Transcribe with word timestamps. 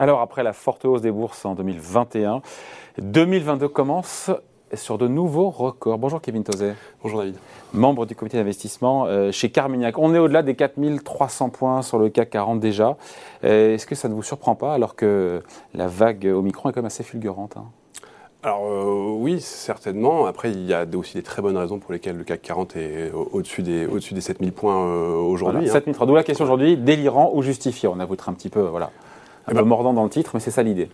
Alors 0.00 0.22
après 0.22 0.42
la 0.42 0.54
forte 0.54 0.86
hausse 0.86 1.02
des 1.02 1.10
bourses 1.10 1.44
en 1.44 1.54
2021, 1.54 2.40
2022 3.02 3.68
commence 3.68 4.30
sur 4.72 4.96
de 4.96 5.06
nouveaux 5.06 5.50
records. 5.50 5.98
Bonjour 5.98 6.22
Kevin 6.22 6.42
Tozé. 6.42 6.72
Bonjour 7.02 7.18
David. 7.18 7.36
Membre 7.74 8.06
du 8.06 8.14
comité 8.16 8.38
d'investissement 8.38 9.04
euh, 9.04 9.30
chez 9.30 9.50
Carmignac. 9.50 9.98
On 9.98 10.14
est 10.14 10.18
au-delà 10.18 10.42
des 10.42 10.54
4300 10.54 11.50
points 11.50 11.82
sur 11.82 11.98
le 11.98 12.08
CAC 12.08 12.30
40 12.30 12.60
déjà. 12.60 12.96
Euh, 13.44 13.74
est-ce 13.74 13.86
que 13.86 13.94
ça 13.94 14.08
ne 14.08 14.14
vous 14.14 14.22
surprend 14.22 14.54
pas 14.54 14.72
alors 14.72 14.96
que 14.96 15.42
la 15.74 15.86
vague 15.86 16.24
Omicron 16.24 16.70
est 16.70 16.72
quand 16.72 16.80
même 16.80 16.86
assez 16.86 17.04
fulgurante 17.04 17.58
hein? 17.58 17.66
Alors 18.42 18.64
euh, 18.70 19.14
oui, 19.18 19.38
certainement. 19.42 20.24
Après, 20.24 20.50
il 20.50 20.64
y 20.64 20.72
a 20.72 20.86
aussi 20.94 21.18
des 21.18 21.22
très 21.22 21.42
bonnes 21.42 21.58
raisons 21.58 21.78
pour 21.78 21.92
lesquelles 21.92 22.16
le 22.16 22.24
CAC 22.24 22.40
40 22.40 22.76
est 22.76 23.12
au-dessus 23.12 23.60
des, 23.60 23.84
au 23.84 23.98
des 23.98 24.20
7000 24.22 24.52
points 24.52 24.82
aujourd'hui. 25.18 25.66
Voilà, 25.66 25.72
7000 25.74 25.94
hein. 26.00 26.06
D'où 26.06 26.14
la 26.14 26.24
question 26.24 26.46
aujourd'hui, 26.46 26.78
délirant 26.78 27.32
ou 27.34 27.42
justifié? 27.42 27.86
On 27.86 28.00
a 28.00 28.04
un 28.04 28.32
petit 28.32 28.48
peu, 28.48 28.62
voilà, 28.62 28.92
eh 29.48 29.50
peu 29.52 29.56
ben, 29.56 29.64
mordant 29.64 29.92
dans 29.92 30.04
le 30.04 30.10
titre, 30.10 30.30
mais 30.34 30.40
c'est 30.40 30.50
ça 30.50 30.62
l'idée. 30.62 30.88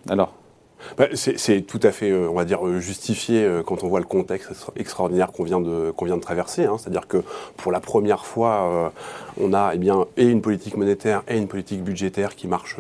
Bah, 0.99 1.07
c'est 1.15 1.61
tout 1.63 1.81
à 1.83 1.91
fait, 1.91 2.11
euh, 2.11 2.29
on 2.31 2.35
va 2.35 2.45
dire, 2.45 2.67
euh, 2.67 2.81
justifié 2.81 3.45
euh, 3.45 3.63
quand 3.63 3.85
on 3.85 3.89
voit 3.89 4.01
le 4.01 4.07
contexte 4.07 4.53
extraordinaire 4.77 5.33
qu'on 5.33 5.45
vient 5.45 5.61
de, 5.61 5.91
qu'on 5.91 6.05
vient 6.05 6.17
de 6.17 6.23
traverser. 6.23 6.65
Hein. 6.65 6.77
C'est-à-dire 6.79 7.07
que 7.07 7.23
pour 7.57 7.73
la 7.73 7.81
première 7.81 8.25
fois, 8.25 8.93
on 9.41 9.53
a 9.53 9.73
eh 9.75 9.79
bien, 9.79 10.07
et 10.17 10.27
une 10.27 10.41
politique 10.41 10.77
monétaire 10.77 11.23
et 11.29 11.37
une 11.37 11.49
politique 11.49 11.83
budgétaire 11.83 12.35
qui 12.35 12.49
marche 12.49 12.77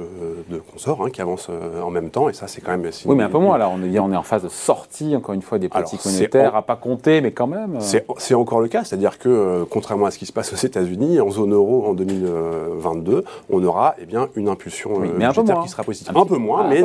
de 0.48 0.58
consort, 0.58 1.04
hein, 1.04 1.10
qui 1.10 1.20
avance 1.20 1.50
en 1.82 1.90
même 1.90 2.10
temps. 2.10 2.28
Et 2.28 2.32
ça, 2.32 2.46
c'est 2.48 2.60
quand 2.60 2.76
même. 2.76 2.90
Oui, 3.06 3.16
mais 3.16 3.24
un 3.24 3.28
peu 3.28 3.38
moins. 3.38 3.58
Là, 3.58 3.70
on 3.72 3.82
est, 3.82 3.98
on 3.98 4.12
est 4.12 4.16
en 4.16 4.22
phase 4.22 4.42
de 4.42 4.48
sortie, 4.48 5.14
encore 5.16 5.34
une 5.34 5.42
fois, 5.42 5.58
des 5.58 5.68
politiques 5.68 6.04
monétaires, 6.04 6.56
à 6.56 6.62
pas 6.62 6.76
compter, 6.76 7.20
mais 7.20 7.32
quand 7.32 7.46
même. 7.46 7.78
C'est 7.80 8.34
encore 8.34 8.60
le 8.60 8.68
cas. 8.68 8.84
C'est-à-dire 8.84 9.18
que, 9.18 9.64
contrairement 9.70 10.06
à 10.06 10.10
ce 10.10 10.18
qui 10.18 10.26
se 10.26 10.32
passe 10.32 10.52
aux 10.52 10.66
États-Unis, 10.66 11.20
en 11.20 11.30
zone 11.30 11.52
euro 11.52 11.86
en 11.86 11.94
2022, 11.94 13.24
on 13.50 13.64
aura 13.64 13.94
eh 14.00 14.06
bien, 14.06 14.28
une 14.36 14.48
impulsion 14.48 14.98
budgétaire 15.00 15.60
qui 15.62 15.68
sera 15.68 15.82
positive. 15.82 16.16
Un, 16.16 16.26
peu 16.26 16.36
moins, 16.36 16.68
mais 16.68 16.82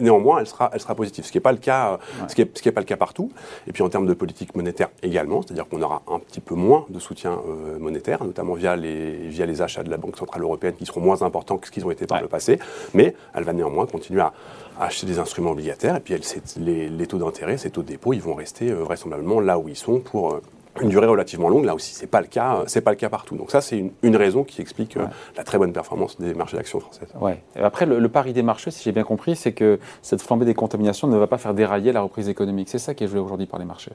néanmoins, 0.00 0.40
elle 0.40 0.46
sera 0.46 0.57
elle 0.72 0.80
sera 0.80 0.94
positive. 0.94 1.24
Ce 1.24 1.32
qui 1.32 1.38
n'est 1.38 1.42
pas 1.42 1.52
le 1.52 1.58
cas, 1.58 1.98
ce 2.28 2.34
qui 2.34 2.42
est, 2.42 2.72
pas 2.72 2.80
le 2.80 2.86
cas 2.86 2.96
partout. 2.96 3.30
Et 3.66 3.72
puis 3.72 3.82
en 3.82 3.88
termes 3.88 4.06
de 4.06 4.14
politique 4.14 4.54
monétaire 4.54 4.88
également, 5.02 5.42
c'est-à-dire 5.42 5.68
qu'on 5.68 5.82
aura 5.82 6.02
un 6.08 6.18
petit 6.18 6.40
peu 6.40 6.54
moins 6.54 6.86
de 6.88 6.98
soutien 6.98 7.38
euh, 7.48 7.78
monétaire, 7.78 8.24
notamment 8.24 8.54
via 8.54 8.76
les, 8.76 9.28
via 9.28 9.46
les 9.46 9.62
achats 9.62 9.82
de 9.82 9.90
la 9.90 9.96
Banque 9.96 10.16
centrale 10.16 10.42
européenne 10.42 10.74
qui 10.74 10.86
seront 10.86 11.00
moins 11.00 11.22
importants 11.22 11.58
que 11.58 11.66
ce 11.66 11.72
qu'ils 11.72 11.86
ont 11.86 11.90
été 11.90 12.06
par 12.06 12.20
le 12.20 12.28
passé. 12.28 12.58
Mais 12.94 13.14
elle 13.34 13.44
va 13.44 13.52
néanmoins 13.52 13.86
continuer 13.86 14.20
à, 14.20 14.32
acheter 14.80 15.06
des 15.06 15.18
instruments 15.18 15.50
obligataires. 15.50 15.96
Et 15.96 16.00
puis 16.00 16.14
elle, 16.14 16.22
les, 16.62 16.88
les, 16.88 17.06
taux 17.06 17.18
d'intérêt, 17.18 17.58
ces 17.58 17.70
taux 17.70 17.82
de 17.82 17.88
dépôt, 17.88 18.12
ils 18.12 18.22
vont 18.22 18.34
rester 18.34 18.70
euh, 18.70 18.84
vraisemblablement 18.84 19.40
là 19.40 19.58
où 19.58 19.68
ils 19.68 19.76
sont 19.76 20.00
pour 20.00 20.34
euh, 20.34 20.42
une 20.82 20.88
durée 20.88 21.06
relativement 21.06 21.48
longue. 21.48 21.64
Là 21.64 21.74
aussi, 21.74 21.94
c'est 21.94 22.06
pas 22.06 22.20
le 22.20 22.26
cas, 22.26 22.62
c'est 22.66 22.80
pas 22.80 22.90
le 22.90 22.96
cas 22.96 23.08
partout. 23.08 23.36
Donc 23.36 23.50
ça, 23.50 23.60
c'est 23.60 23.92
une, 24.02 24.16
raison 24.16 24.42
qui 24.42 24.60
explique 24.60 24.96
euh, 24.96 25.06
la 25.36 25.44
très 25.44 25.58
bonne 25.58 25.72
performance 25.72 26.18
des 26.18 26.34
marchés 26.34 26.56
d'actions 26.56 26.80
françaises. 26.80 27.08
Ouais. 27.20 27.42
Après, 27.56 27.86
le, 27.86 28.08
pari 28.08 28.32
des 28.32 28.42
marchés, 28.42 28.70
si 28.70 28.82
j'ai 28.82 28.92
bien 28.92 29.04
compris, 29.04 29.36
c'est 29.36 29.52
que 29.52 29.78
cette 30.02 30.22
flambée 30.22 30.44
des 30.44 30.54
contaminations 30.54 31.06
ne 31.06 31.16
va 31.16 31.26
pas 31.26 31.38
faire 31.38 31.54
dérailler 31.54 31.92
la 31.92 32.00
reprise 32.00 32.28
économique. 32.28 32.68
C'est 32.68 32.78
ça 32.78 32.94
qui 32.94 33.04
est 33.04 33.08
joué 33.08 33.20
aujourd'hui 33.20 33.46
par 33.46 33.60
les 33.60 33.64
marchés. 33.66 33.92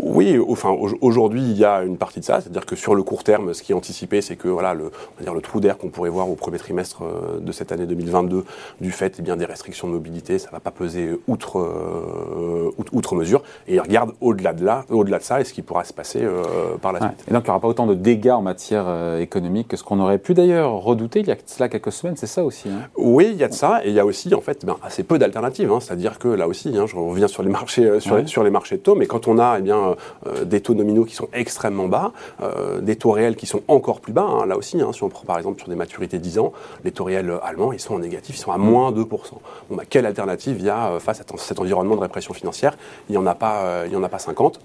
Oui, 0.00 0.38
enfin 0.48 0.70
aujourd'hui, 1.00 1.40
il 1.40 1.56
y 1.56 1.64
a 1.64 1.82
une 1.82 1.96
partie 1.96 2.20
de 2.20 2.24
ça, 2.24 2.40
c'est-à-dire 2.40 2.66
que 2.66 2.76
sur 2.76 2.94
le 2.94 3.02
court 3.02 3.24
terme, 3.24 3.54
ce 3.54 3.62
qui 3.62 3.72
est 3.72 3.74
anticipé, 3.74 4.20
c'est 4.20 4.36
que 4.36 4.48
voilà, 4.48 4.74
le, 4.74 4.86
on 4.86 5.18
va 5.18 5.22
dire, 5.22 5.34
le 5.34 5.40
trou 5.40 5.60
d'air 5.60 5.78
qu'on 5.78 5.88
pourrait 5.88 6.10
voir 6.10 6.28
au 6.28 6.34
premier 6.34 6.58
trimestre 6.58 7.02
euh, 7.02 7.38
de 7.40 7.52
cette 7.52 7.72
année 7.72 7.86
2022, 7.86 8.44
du 8.80 8.90
fait 8.90 9.16
eh 9.18 9.22
bien, 9.22 9.36
des 9.36 9.44
restrictions 9.44 9.86
de 9.86 9.92
mobilité, 9.92 10.38
ça 10.38 10.48
ne 10.48 10.52
va 10.52 10.60
pas 10.60 10.70
peser 10.70 11.10
outre, 11.26 11.58
euh, 11.58 12.70
outre 12.92 13.14
mesure. 13.14 13.42
Et 13.66 13.74
il 13.74 13.80
regarde 13.80 14.12
au-delà 14.20 14.52
de 14.52 14.64
là, 14.64 14.84
au-delà 14.90 15.18
de 15.18 15.24
ça, 15.24 15.40
et 15.40 15.44
ce 15.44 15.52
qui 15.52 15.62
pourra 15.62 15.84
se 15.84 15.92
passer 15.98 16.20
euh, 16.22 16.76
par 16.80 16.92
la 16.92 17.00
suite. 17.00 17.24
Et 17.28 17.32
donc 17.32 17.42
il 17.42 17.46
n'y 17.46 17.50
aura 17.50 17.58
pas 17.58 17.66
autant 17.66 17.86
de 17.86 17.94
dégâts 17.94 18.30
en 18.30 18.40
matière 18.40 18.84
euh, 18.86 19.18
économique 19.18 19.66
que 19.66 19.76
ce 19.76 19.82
qu'on 19.82 19.98
aurait 19.98 20.18
pu 20.18 20.32
d'ailleurs 20.32 20.74
redouter 20.74 21.18
il 21.20 21.26
y 21.26 21.32
a 21.32 21.36
cela 21.44 21.68
quelques 21.68 21.90
semaines, 21.90 22.14
c'est 22.16 22.28
ça 22.28 22.44
aussi 22.44 22.68
hein 22.68 22.86
Oui, 22.96 23.30
il 23.32 23.36
y 23.36 23.42
a 23.42 23.48
de 23.48 23.52
ça, 23.52 23.80
et 23.84 23.88
il 23.88 23.94
y 23.94 23.98
a 23.98 24.06
aussi 24.06 24.32
en 24.32 24.40
fait 24.40 24.64
ben, 24.64 24.76
assez 24.80 25.02
peu 25.02 25.18
d'alternatives. 25.18 25.72
Hein. 25.72 25.80
C'est-à-dire 25.80 26.20
que 26.20 26.28
là 26.28 26.46
aussi, 26.46 26.68
hein, 26.78 26.86
je 26.86 26.94
reviens 26.94 27.26
sur 27.26 27.42
les 27.42 27.50
marchés, 27.50 27.84
euh, 27.84 27.98
sur, 27.98 28.14
les, 28.14 28.28
sur, 28.28 28.44
les, 28.44 28.50
marchés 28.50 28.76
de 28.76 28.82
taux, 28.82 28.94
mais 28.94 29.06
quand 29.06 29.26
on 29.26 29.40
a 29.40 29.56
eh 29.58 29.62
bien, 29.62 29.96
des 30.44 30.60
taux 30.60 30.74
nominaux 30.74 31.04
qui 31.04 31.16
sont 31.16 31.28
extrêmement 31.32 31.88
bas, 31.88 32.12
des 32.80 32.94
taux 32.94 33.10
réels 33.10 33.34
qui 33.34 33.46
sont 33.46 33.62
encore 33.66 34.00
plus 34.00 34.12
bas, 34.12 34.44
là 34.46 34.56
aussi, 34.56 34.78
si 34.92 35.02
on 35.02 35.08
prend 35.08 35.24
par 35.24 35.38
exemple 35.38 35.58
sur 35.58 35.68
des 35.68 35.74
maturités 35.74 36.18
10 36.18 36.38
ans, 36.38 36.52
les 36.84 36.92
taux 36.92 37.04
réels 37.04 37.32
allemands, 37.42 37.72
ils 37.72 37.80
sont 37.80 37.94
en 37.94 37.98
négatif, 37.98 38.36
ils 38.36 38.40
sont 38.40 38.52
à 38.52 38.58
moins 38.58 38.92
2%. 38.92 39.08
Bon, 39.08 39.76
bah, 39.76 39.82
quelle 39.88 40.06
alternative 40.06 40.56
il 40.60 40.66
y 40.66 40.70
a 40.70 40.98
face 41.00 41.20
à 41.20 41.24
cet 41.38 41.58
environnement 41.58 41.96
de 41.96 42.00
répression 42.00 42.34
financière? 42.34 42.76
Il 43.08 43.12
n'y 43.12 43.18
en, 43.18 43.26
a 43.26 43.34
pas, 43.34 43.86
il 43.86 43.92
y 43.92 43.96
en 43.96 44.02
a 44.04 44.08
pas 44.08 44.20
50. 44.20 44.60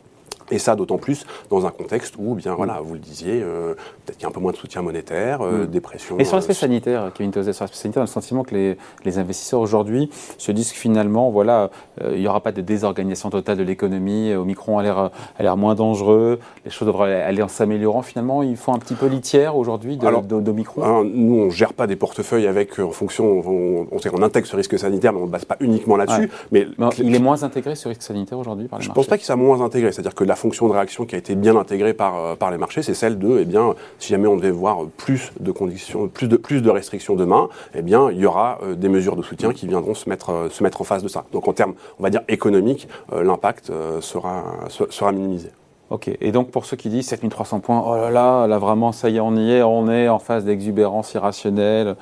Et 0.52 0.60
ça, 0.60 0.76
d'autant 0.76 0.98
plus 0.98 1.26
dans 1.50 1.66
un 1.66 1.72
contexte 1.72 2.16
où, 2.18 2.36
bien, 2.36 2.54
voilà, 2.56 2.82
vous 2.82 2.94
le 2.94 3.00
disiez, 3.00 3.42
euh, 3.42 3.74
peut-être 4.06 4.18
qu'il 4.18 4.24
y 4.24 4.26
a 4.26 4.30
un 4.30 4.32
peu 4.32 4.40
moins 4.40 4.52
de 4.52 4.58
soutien 4.58 4.82
monétaire, 4.82 5.42
euh, 5.42 5.64
mm. 5.64 5.68
dépression. 5.68 6.20
Et 6.20 6.26
sur 6.26 6.36
l'aspect 6.36 6.54
euh, 6.54 6.56
sanitaire, 6.56 7.12
Kevin 7.14 7.32
Tozé, 7.32 7.54
sur 7.54 7.64
l'aspect 7.64 7.78
sanitaire, 7.78 8.02
on 8.02 8.06
a 8.06 8.08
le 8.08 8.12
sentiment 8.12 8.44
que 8.44 8.56
les, 8.56 8.78
les 9.06 9.18
investisseurs 9.18 9.60
aujourd'hui 9.60 10.10
se 10.38 10.52
disent 10.52 10.72
que 10.72 10.78
finalement, 10.78 11.32
voilà, 11.32 11.70
il 12.04 12.20
n'y 12.20 12.28
aura 12.28 12.42
pas 12.42 12.52
de 12.52 12.62
désorganisation 12.62 13.30
totale 13.30 13.58
de 13.58 13.64
l'économie, 13.64 14.34
Omicron 14.34 14.80
a 14.80 14.84
l'air, 14.84 14.98
a 14.98 15.12
l'air 15.44 15.58
moins 15.58 15.76
dangereux, 15.76 16.40
les 16.66 16.72
choses 16.72 16.88
devraient 16.88 17.22
aller 17.22 17.42
en 17.42 17.48
s'améliorant. 17.48 18.02
Finalement, 18.02 18.44
il 18.44 18.58
faut 18.58 18.72
un 18.72 18.80
petit 18.80 18.96
peu 18.96 19.08
litière 19.08 19.56
aujourd'hui 19.56 19.98
d'Omicron? 19.98 21.04
Nous, 21.04 21.36
on 21.36 21.46
ne 21.46 21.50
gère 21.50 21.74
pas 21.74 21.88
des 21.88 21.96
portefeuilles 21.96 22.48
avec, 22.48 22.80
en 22.80 22.92
fonction, 22.92 23.26
on, 23.26 23.88
on, 23.92 24.00
sait 24.00 24.10
qu'on 24.10 24.22
intègre 24.22 24.48
ce 24.48 24.56
risque 24.56 24.78
sanitaire, 24.78 25.14
mais 25.14 25.20
on 25.20 25.26
ne 25.26 25.32
base 25.32 25.46
pas 25.46 25.58
uniquement 25.60 25.98
là-dessus. 25.98 26.30
Mais, 26.52 26.68
il 27.00 27.16
est 27.16 27.20
moins 27.20 27.44
intégré 27.44 27.76
ce 27.76 27.88
risque 27.88 28.02
sanitaire 28.02 28.38
aujourd'hui 28.38 28.68
par 28.68 28.80
les 28.80 28.86
Je 28.86 28.90
ne 28.90 28.94
pense 28.94 29.08
pas 29.08 29.18
qu'il 29.18 29.26
soit 29.26 29.36
moins 29.36 29.62
intégré, 29.62 29.92
c'est-à-dire 29.92 30.16
que 30.16 30.24
la 30.24 30.33
fonction 30.36 30.68
de 30.68 30.74
réaction 30.74 31.06
qui 31.06 31.16
a 31.16 31.18
été 31.18 31.36
bien 31.36 31.56
intégrée 31.56 31.94
par, 31.94 32.18
euh, 32.18 32.36
par 32.36 32.52
les 32.52 32.58
marchés, 32.58 32.82
c'est 32.82 32.94
celle 32.94 33.18
de, 33.18 33.40
eh 33.40 33.46
bien, 33.46 33.76
si 34.00 34.10
jamais 34.10 34.28
on 34.28 34.36
devait 34.36 34.52
voir 34.52 34.86
plus 34.98 35.32
de 35.40 35.52
conditions, 35.52 36.08
plus 36.08 36.28
de, 36.28 36.38
plus 36.38 36.62
de 36.62 36.70
restrictions 36.70 37.16
demain, 37.16 37.50
eh 37.76 37.82
bien, 37.82 38.12
il 38.12 38.18
y 38.18 38.26
aura 38.26 38.60
euh, 38.64 38.76
des 38.76 38.90
mesures 38.90 39.16
de 39.16 39.22
soutien 39.22 39.54
qui 39.54 39.68
viendront 39.68 39.94
se 39.94 40.10
mettre, 40.10 40.32
euh, 40.32 40.50
se 40.50 40.64
mettre 40.64 40.82
en 40.82 40.84
face 40.84 41.04
de 41.04 41.08
ça. 41.08 41.26
Donc 41.32 41.48
en 41.48 41.54
termes, 41.54 41.74
on 42.00 42.04
va 42.04 42.10
dire, 42.10 42.22
économiques, 42.28 42.88
l'impact 43.12 43.72
sera, 44.00 44.44
sera 44.70 45.12
minimisé. 45.12 45.50
Ok, 45.90 46.10
et 46.20 46.32
donc 46.32 46.50
pour 46.50 46.66
ceux 46.66 46.78
qui 46.78 46.90
disent 46.90 47.08
7300 47.08 47.60
points, 47.60 47.84
oh 47.86 47.96
là 47.96 48.10
là, 48.10 48.48
là 48.48 48.58
vraiment, 48.58 48.92
ça 48.92 49.10
y 49.10 49.18
est, 49.18 49.20
on 49.20 49.36
y 49.36 49.52
est, 49.52 49.62
on 49.62 49.90
est 49.90 50.08
en 50.08 50.20
phase 50.20 50.46
d'exubérance 50.46 51.14
irrationnelle, 51.14 51.96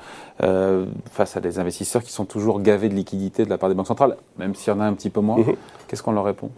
face 1.10 1.36
à 1.36 1.40
des 1.40 1.58
investisseurs 1.58 2.02
qui 2.02 2.12
sont 2.12 2.24
toujours 2.24 2.60
gavés 2.60 2.88
de 2.88 2.94
liquidités 2.94 3.44
de 3.44 3.50
la 3.50 3.58
part 3.58 3.68
des 3.68 3.74
banques 3.74 3.88
centrales, 3.88 4.16
même 4.38 4.54
s'il 4.54 4.72
y 4.72 4.76
en 4.76 4.80
a 4.80 4.84
un 4.84 4.94
petit 4.94 5.10
peu 5.10 5.20
moins, 5.20 5.38
mhm. 5.38 5.56
qu'est-ce 5.88 6.02
qu'on 6.02 6.12
leur 6.12 6.24
répond? 6.24 6.50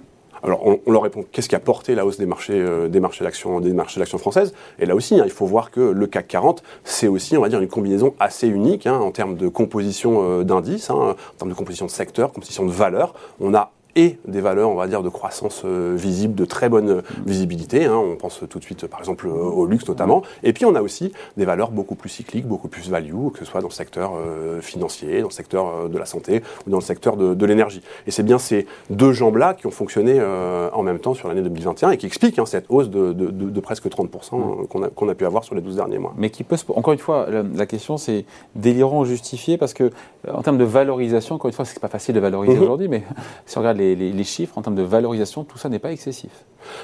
Alors, 0.45 0.61
on, 0.87 0.93
leur 0.93 1.03
répond 1.03 1.25
qu'est-ce 1.33 1.49
qui 1.49 1.55
a 1.55 1.61
porté 1.61 1.95
la 1.95 2.05
hausse 2.05 2.19
des 2.19 2.27
marchés, 2.27 2.61
euh, 2.61 2.89
des 2.89 3.01
marchés 3.01 3.25
d'actions, 3.25 3.61
des 3.61 3.73
marchés 3.73 3.99
d'actions 3.99 4.19
françaises 4.19 4.53
Et 4.79 4.85
là 4.85 4.95
aussi, 4.95 5.19
hein, 5.19 5.23
il 5.25 5.31
faut 5.31 5.47
voir 5.47 5.71
que 5.71 5.81
le 5.81 6.07
CAC 6.07 6.29
40, 6.29 6.63
c'est 6.85 7.09
aussi, 7.09 7.39
on 7.39 7.41
va 7.41 7.49
dire, 7.49 7.61
une 7.61 7.69
combinaison 7.69 8.15
assez 8.21 8.47
unique 8.47 8.87
hein, 8.87 8.99
en 8.99 9.11
termes 9.11 9.37
de 9.37 9.49
composition 9.49 10.23
euh, 10.23 10.45
d'indices, 10.45 10.91
hein, 10.91 10.95
en 10.95 11.37
termes 11.39 11.51
de 11.51 11.57
composition 11.57 11.87
de 11.87 11.91
secteur, 11.91 12.31
composition 12.31 12.67
de 12.67 12.73
valeur. 12.73 13.15
On 13.41 13.55
a 13.55 13.73
et 13.97 14.19
des 14.27 14.41
valeurs, 14.41 14.71
on 14.71 14.75
va 14.75 14.87
dire, 14.87 15.03
de 15.03 15.09
croissance 15.09 15.63
euh, 15.65 15.95
visible, 15.97 16.35
de 16.35 16.45
très 16.45 16.69
bonne 16.69 17.03
visibilité. 17.27 17.85
Hein. 17.85 17.97
On 17.97 18.17
pense 18.17 18.41
tout 18.49 18.59
de 18.59 18.65
suite, 18.65 18.87
par 18.87 19.01
exemple, 19.01 19.29
au 19.29 19.67
luxe 19.67 19.87
notamment. 19.89 20.23
Et 20.43 20.53
puis, 20.53 20.65
on 20.65 20.75
a 20.75 20.83
aussi 20.83 21.13
des 21.37 21.45
valeurs 21.45 21.71
beaucoup 21.71 21.95
plus 21.95 22.09
cycliques, 22.09 22.47
beaucoup 22.47 22.69
plus 22.69 22.91
value, 22.91 23.29
que 23.33 23.39
ce 23.39 23.45
soit 23.45 23.61
dans 23.61 23.69
le 23.69 23.73
secteur 23.73 24.13
euh, 24.17 24.61
financier, 24.61 25.21
dans 25.21 25.29
le 25.29 25.33
secteur 25.33 25.67
euh, 25.69 25.89
de 25.89 25.99
la 25.99 26.07
santé 26.07 26.43
ou 26.67 26.71
dans 26.71 26.79
le 26.79 26.83
secteur 26.83 27.17
de, 27.17 27.45
l'énergie. 27.45 27.83
Et 28.07 28.11
c'est 28.11 28.23
bien 28.23 28.39
ces 28.39 28.67
deux 28.89 29.13
jambes-là 29.13 29.53
qui 29.53 29.67
ont 29.67 29.71
fonctionné 29.71 30.19
en 30.19 30.83
même 30.83 30.99
temps 30.99 31.13
sur 31.13 31.29
l'année 31.29 31.43
2021 31.43 31.91
et 31.91 31.99
qui 31.99 32.07
expliquent 32.07 32.39
hein, 32.39 32.47
cette 32.47 32.65
hausse 32.71 32.89
de, 32.89 33.61
presque 33.61 33.87
30% 33.87 34.67
qu'on 34.67 34.83
a, 34.83 34.89
qu'on 34.89 35.09
a, 35.11 35.15
pu 35.15 35.27
avoir 35.27 35.45
sur 35.45 35.55
les 35.55 35.61
12 35.61 35.77
derniers 35.77 35.99
mois. 35.99 36.15
Mais 36.17 36.31
qui 36.31 36.43
peut, 36.43 36.57
encore 36.75 36.95
une 36.95 36.99
fois, 36.99 37.27
la, 37.31 37.67
question 37.67 37.99
c'est 37.99 38.25
délirant 38.55 39.01
ou 39.01 39.05
justifié 39.05 39.59
parce 39.59 39.75
que 39.75 39.91
en 40.27 40.41
termes 40.41 40.57
de 40.57 40.65
valorisation, 40.65 41.35
encore 41.35 41.51
une 41.51 41.55
fois, 41.55 41.67
c'est 41.67 41.79
pas 41.81 41.89
facile 41.89 42.15
de 42.15 42.21
valoriser 42.21 42.57
mm-hmm. 42.57 42.63
aujourd'hui, 42.63 42.89
mais 42.89 43.03
si 43.47 43.59
on 43.59 43.61
regarde 43.61 43.77
les 43.77 43.84
les, 43.95 44.25
chiffres 44.25 44.57
en 44.59 44.63
termes 44.63 44.75
de 44.75 44.83
valorisation, 44.83 45.45
tout 45.45 45.59
ça 45.59 45.69
n'est 45.69 45.79
pas 45.79 45.93
excessif. 45.93 46.31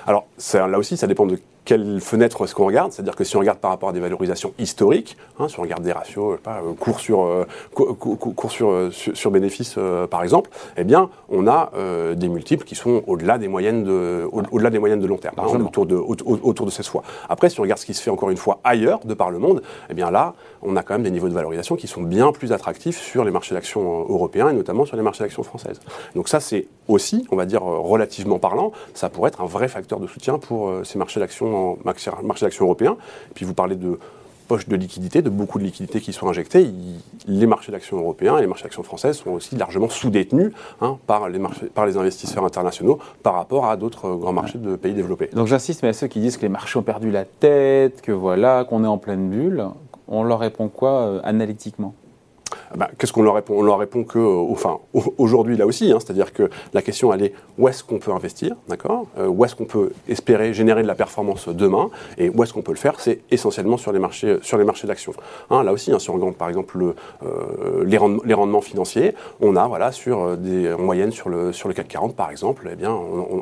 Alors 0.06 0.26
là 0.54 0.78
aussi, 0.78 0.96
ça 0.96 1.06
dépend 1.06 1.26
de 1.26 1.38
quelle 1.64 2.00
fenêtre 2.00 2.42
est-ce 2.44 2.54
qu'on 2.54 2.66
regarde 2.66 2.92
C'est-à-dire 2.92 3.15
que 3.15 3.24
si 3.24 3.36
on 3.36 3.38
regarde 3.41 3.59
par 3.59 3.71
rapport 3.71 3.91
à 3.91 3.92
des 3.92 4.00
valorisations 4.00 4.53
historiques, 4.59 5.16
hein, 5.38 5.48
si 5.48 5.59
on 5.59 5.62
regarde 5.62 5.82
des 5.82 5.92
ratios, 5.92 6.38
pas, 6.42 6.62
euh, 6.65 6.72
cours 6.72 7.00
sur, 7.00 7.22
euh, 7.22 7.47
cours 7.72 8.50
sur, 8.50 8.71
euh, 8.71 8.91
sur, 8.91 9.30
bénéfices 9.30 9.78
par 10.10 10.24
exemple, 10.24 10.50
eh 10.77 10.82
bien, 10.82 11.10
on 11.28 11.47
a 11.47 11.71
des 12.16 12.28
multiples 12.28 12.65
qui 12.65 12.74
sont 12.74 13.03
au-delà 13.06 13.38
des 13.38 13.47
moyennes 13.47 13.84
de, 13.84 14.28
au-delà 14.32 14.71
des 14.71 14.80
moyennes 14.80 15.00
de 15.00 15.06
long 15.06 15.16
terme, 15.16 15.36
hein, 15.38 15.60
autour, 15.65 15.86
de, 15.86 15.94
autour 15.94 16.66
de 16.66 16.71
16 16.71 16.88
fois. 16.88 17.04
Après, 17.28 17.48
si 17.48 17.60
on 17.60 17.62
regarde 17.62 17.78
ce 17.78 17.86
qui 17.86 17.94
se 17.94 18.03
fait 18.03 18.10
encore 18.10 18.30
une 18.30 18.36
fois 18.36 18.59
ailleurs, 18.65 19.00
de 19.04 19.15
par 19.15 19.30
le 19.30 19.38
monde, 19.38 19.62
eh 19.88 19.94
bien 19.94 20.10
là, 20.10 20.34
on 20.62 20.74
a 20.77 20.82
quand 20.82 20.94
même 20.94 21.04
des 21.04 21.10
niveaux 21.10 21.28
de 21.28 21.34
valorisation 21.34 21.77
qui 21.77 21.86
sont 21.86 22.03
bien 22.03 22.32
plus 22.32 22.53
attractifs 22.53 23.00
sur 23.00 23.24
les 23.24 23.30
marchés 23.30 23.54
d'actions 23.54 24.06
européens 24.09 24.48
et 24.48 24.54
notamment 24.54 24.84
sur 24.84 24.97
les 24.97 25.03
marchés 25.03 25.22
d'actions 25.22 25.44
françaises. 25.44 25.80
Donc 26.16 26.28
ça, 26.28 26.41
c'est 26.41 26.66
aussi, 26.88 27.27
on 27.30 27.36
va 27.36 27.47
dire 27.47 27.62
relativement 27.62 28.38
parlant, 28.38 28.72
ça 28.94 29.09
pourrait 29.09 29.28
être 29.28 29.41
un 29.41 29.47
vrai 29.47 29.68
facteur 29.70 30.00
de 30.00 30.06
soutien 30.06 30.38
pour 30.38 30.72
ces 30.84 30.98
marchés 30.98 31.20
d'action 31.20 31.68
européen. 32.60 32.96
Et 33.30 33.34
puis 33.34 33.44
vous 33.44 33.54
parlez 33.54 33.76
de 33.76 33.98
poches 34.50 34.66
de 34.66 34.74
liquidités, 34.74 35.22
de 35.22 35.30
beaucoup 35.30 35.60
de 35.60 35.64
liquidités 35.64 36.00
qui 36.00 36.12
sont 36.12 36.28
injectées. 36.28 36.68
les 37.28 37.46
marchés 37.46 37.70
d'actions 37.70 37.98
européens 37.98 38.36
et 38.36 38.40
les 38.40 38.48
marchés 38.48 38.64
d'actions 38.64 38.82
françaises 38.82 39.18
sont 39.18 39.30
aussi 39.30 39.54
largement 39.54 39.88
sous-détenus 39.88 40.50
hein, 40.80 40.98
par, 41.06 41.28
les 41.28 41.96
investisseurs 41.96 42.44
internationaux 42.44 42.98
par 43.22 43.34
rapport 43.34 43.66
à 43.66 43.76
d'autres 43.76 44.12
grands 44.16 44.32
marchés 44.32 44.58
de 44.58 44.74
pays 44.74 44.92
développés. 44.92 45.30
Donc 45.32 45.46
j'insiste, 45.46 45.84
mais 45.84 45.90
à 45.90 45.92
ceux 45.92 46.08
qui 46.08 46.18
disent 46.18 46.36
que 46.36 46.42
les 46.42 46.48
marchés 46.48 46.80
ont 46.80 46.82
perdu 46.82 47.12
la 47.12 47.24
tête, 47.24 48.02
que 48.02 48.10
voilà, 48.10 48.64
qu'on 48.64 48.82
est 48.82 48.88
en 48.88 48.98
pleine 48.98 49.30
bulle, 49.30 49.66
on 50.08 50.24
leur 50.24 50.40
répond 50.40 50.66
quoi 50.66 51.02
euh, 51.02 51.20
analytiquement? 51.22 51.94
Bah, 52.76 52.88
qu'est-ce 52.98 53.12
qu'on 53.12 53.22
leur 53.22 53.34
répond? 53.34 53.54
On 53.58 53.62
leur 53.62 53.78
répond 53.78 54.04
que, 54.04 54.18
enfin, 54.18 54.78
aujourd'hui 55.18 55.56
là 55.56 55.66
aussi, 55.66 55.92
hein, 55.92 55.98
c'est-à-dire 56.00 56.32
que 56.32 56.50
la 56.72 56.82
question 56.82 57.12
elle 57.12 57.22
est 57.24 57.34
où 57.58 57.68
est-ce 57.68 57.82
qu'on 57.82 57.98
peut 57.98 58.12
investir, 58.12 58.56
d'accord? 58.68 59.06
Où 59.18 59.44
est-ce 59.44 59.54
qu'on 59.54 59.64
peut 59.64 59.92
espérer 60.08 60.52
générer 60.52 60.82
de 60.82 60.86
la 60.86 60.94
performance 60.94 61.48
demain? 61.48 61.90
Et 62.18 62.28
où 62.28 62.42
est-ce 62.42 62.52
qu'on 62.52 62.62
peut 62.62 62.72
le 62.72 62.78
faire? 62.78 63.00
C'est 63.00 63.20
essentiellement 63.30 63.76
sur 63.76 63.92
les 63.92 63.98
marchés, 63.98 64.38
sur 64.42 64.58
les 64.58 64.64
marchés 64.64 64.86
d'actions. 64.86 65.12
Hein, 65.50 65.62
là 65.62 65.72
aussi, 65.72 65.92
hein, 65.92 65.98
si 65.98 66.10
on 66.10 66.14
regarde 66.14 66.34
par 66.34 66.48
exemple 66.48 66.78
le, 66.78 66.94
les, 67.84 67.98
rendements, 67.98 68.22
les, 68.24 68.34
rendements, 68.34 68.60
financiers, 68.60 69.14
on 69.40 69.56
a 69.56 69.66
voilà 69.66 69.92
sur 69.92 70.36
des 70.36 70.72
en 70.72 70.78
moyenne 70.78 71.10
sur 71.10 71.28
le 71.28 71.52
sur 71.52 71.68
le 71.68 71.74
CAC 71.74 71.88
40 71.88 72.14
par 72.14 72.30
exemple, 72.30 72.68
eh 72.72 72.76
bien, 72.76 72.94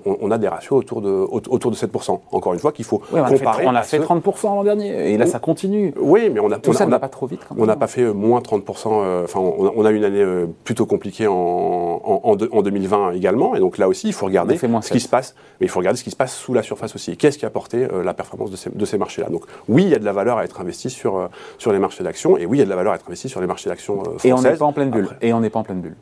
on, 0.05 0.31
a 0.31 0.39
des 0.39 0.49
ratios 0.49 0.79
autour 0.79 1.01
de 1.03 1.11
autour 1.11 1.71
de 1.71 1.77
7%. 1.77 2.21
Encore 2.33 2.55
une 2.55 2.59
fois, 2.59 2.73
qu'il 2.73 2.85
faut 2.85 2.99
comparer. 2.99 3.67
on 3.67 3.75
a 3.75 3.83
fait, 3.83 3.99
30% 3.99 4.45
l'an 4.45 4.65
dernier, 4.65 5.13
et 5.13 5.19
là 5.19 5.27
ça 5.27 5.39
continue. 5.39 5.93
Oui, 6.01 6.31
mais 6.33 6.41
on 6.41 6.51
a 6.51 6.59
tout 6.59 6.73
ça 6.73 6.87
ne 6.87 6.91
va 6.91 6.99
pas 6.99 7.09
trop 7.09 7.27
vite. 7.27 7.41
on 7.57 7.67
n'a 7.67 7.77
pas 7.77 7.87
fait 7.87 8.13
moins 8.13 8.41
30%. 8.41 8.89
Euh, 8.89 9.18
enfin, 9.25 9.41
on, 9.41 9.85
a 9.85 9.91
eu 9.91 9.97
une 9.97 10.05
année 10.05 10.23
euh, 10.23 10.47
plutôt 10.65 10.87
compliquée 10.87 11.27
en, 11.27 11.35
en, 11.35 12.37
en, 12.51 12.63
2020 12.63 13.13
également, 13.13 13.55
et 13.55 13.61
donc 13.61 13.79
là 13.79 13.89
aussi, 13.89 14.09
il 14.09 14.13
faut 14.13 14.27
regarder 14.27 14.57
ce 14.57 14.93
qui 14.93 15.01
se 15.01 15.09
passe. 15.09 15.35
Mais 15.61 15.67
il 15.67 15.71
faut 15.71 15.79
regarder 15.79 15.99
ce 15.99 16.05
qui 16.05 16.11
se 16.11 16.17
passe 16.17 16.35
sous 16.35 16.55
la 16.55 16.63
surface 16.63 16.95
aussi. 16.95 17.17
Qu'est-ce 17.17 17.39
qui 17.39 17.47
a 17.47 17.51
porté 17.51 17.89
euh, 17.91 18.03
la 18.03 18.15
performance 18.15 18.51
de 18.51 18.57
ces, 18.57 18.71
de 18.71 18.85
ces 18.85 18.99
marchés-là? 18.99 19.29
Donc 19.29 19.45
oui, 19.69 19.85
il 19.85 19.91
y 19.91 19.95
a 19.95 19.99
de 19.99 20.05
la 20.05 20.13
valeur 20.13 20.39
à 20.39 20.45
être 20.45 20.61
investi 20.61 20.91
sur 20.91 21.29
sur 21.59 21.73
les 21.73 21.79
marchés 21.79 22.05
d'actions, 22.05 22.37
et 22.37 22.47
oui, 22.47 22.59
il 22.59 22.61
y 22.61 22.63
a 22.63 22.67
de 22.67 22.71
la 22.71 22.77
valeur 22.77 22.93
à 22.93 22.97
être 22.97 23.07
investi 23.07 23.29
sur 23.29 23.41
les 23.41 23.47
marchés 23.47 23.69
d'actions 23.69 24.03
françaises. 24.03 24.27
Et 24.27 24.33
on 24.33 24.43
n'est 24.43 24.57
pas 24.57 24.65
en 24.65 24.73
pleine 24.73 24.91
bulle. 24.91 25.09
et 25.21 25.33
on 25.33 25.41
n'est 25.41 25.51
pas 25.51 25.61
en 25.61 25.65
pleine 25.65 25.81
bulle 25.81 25.97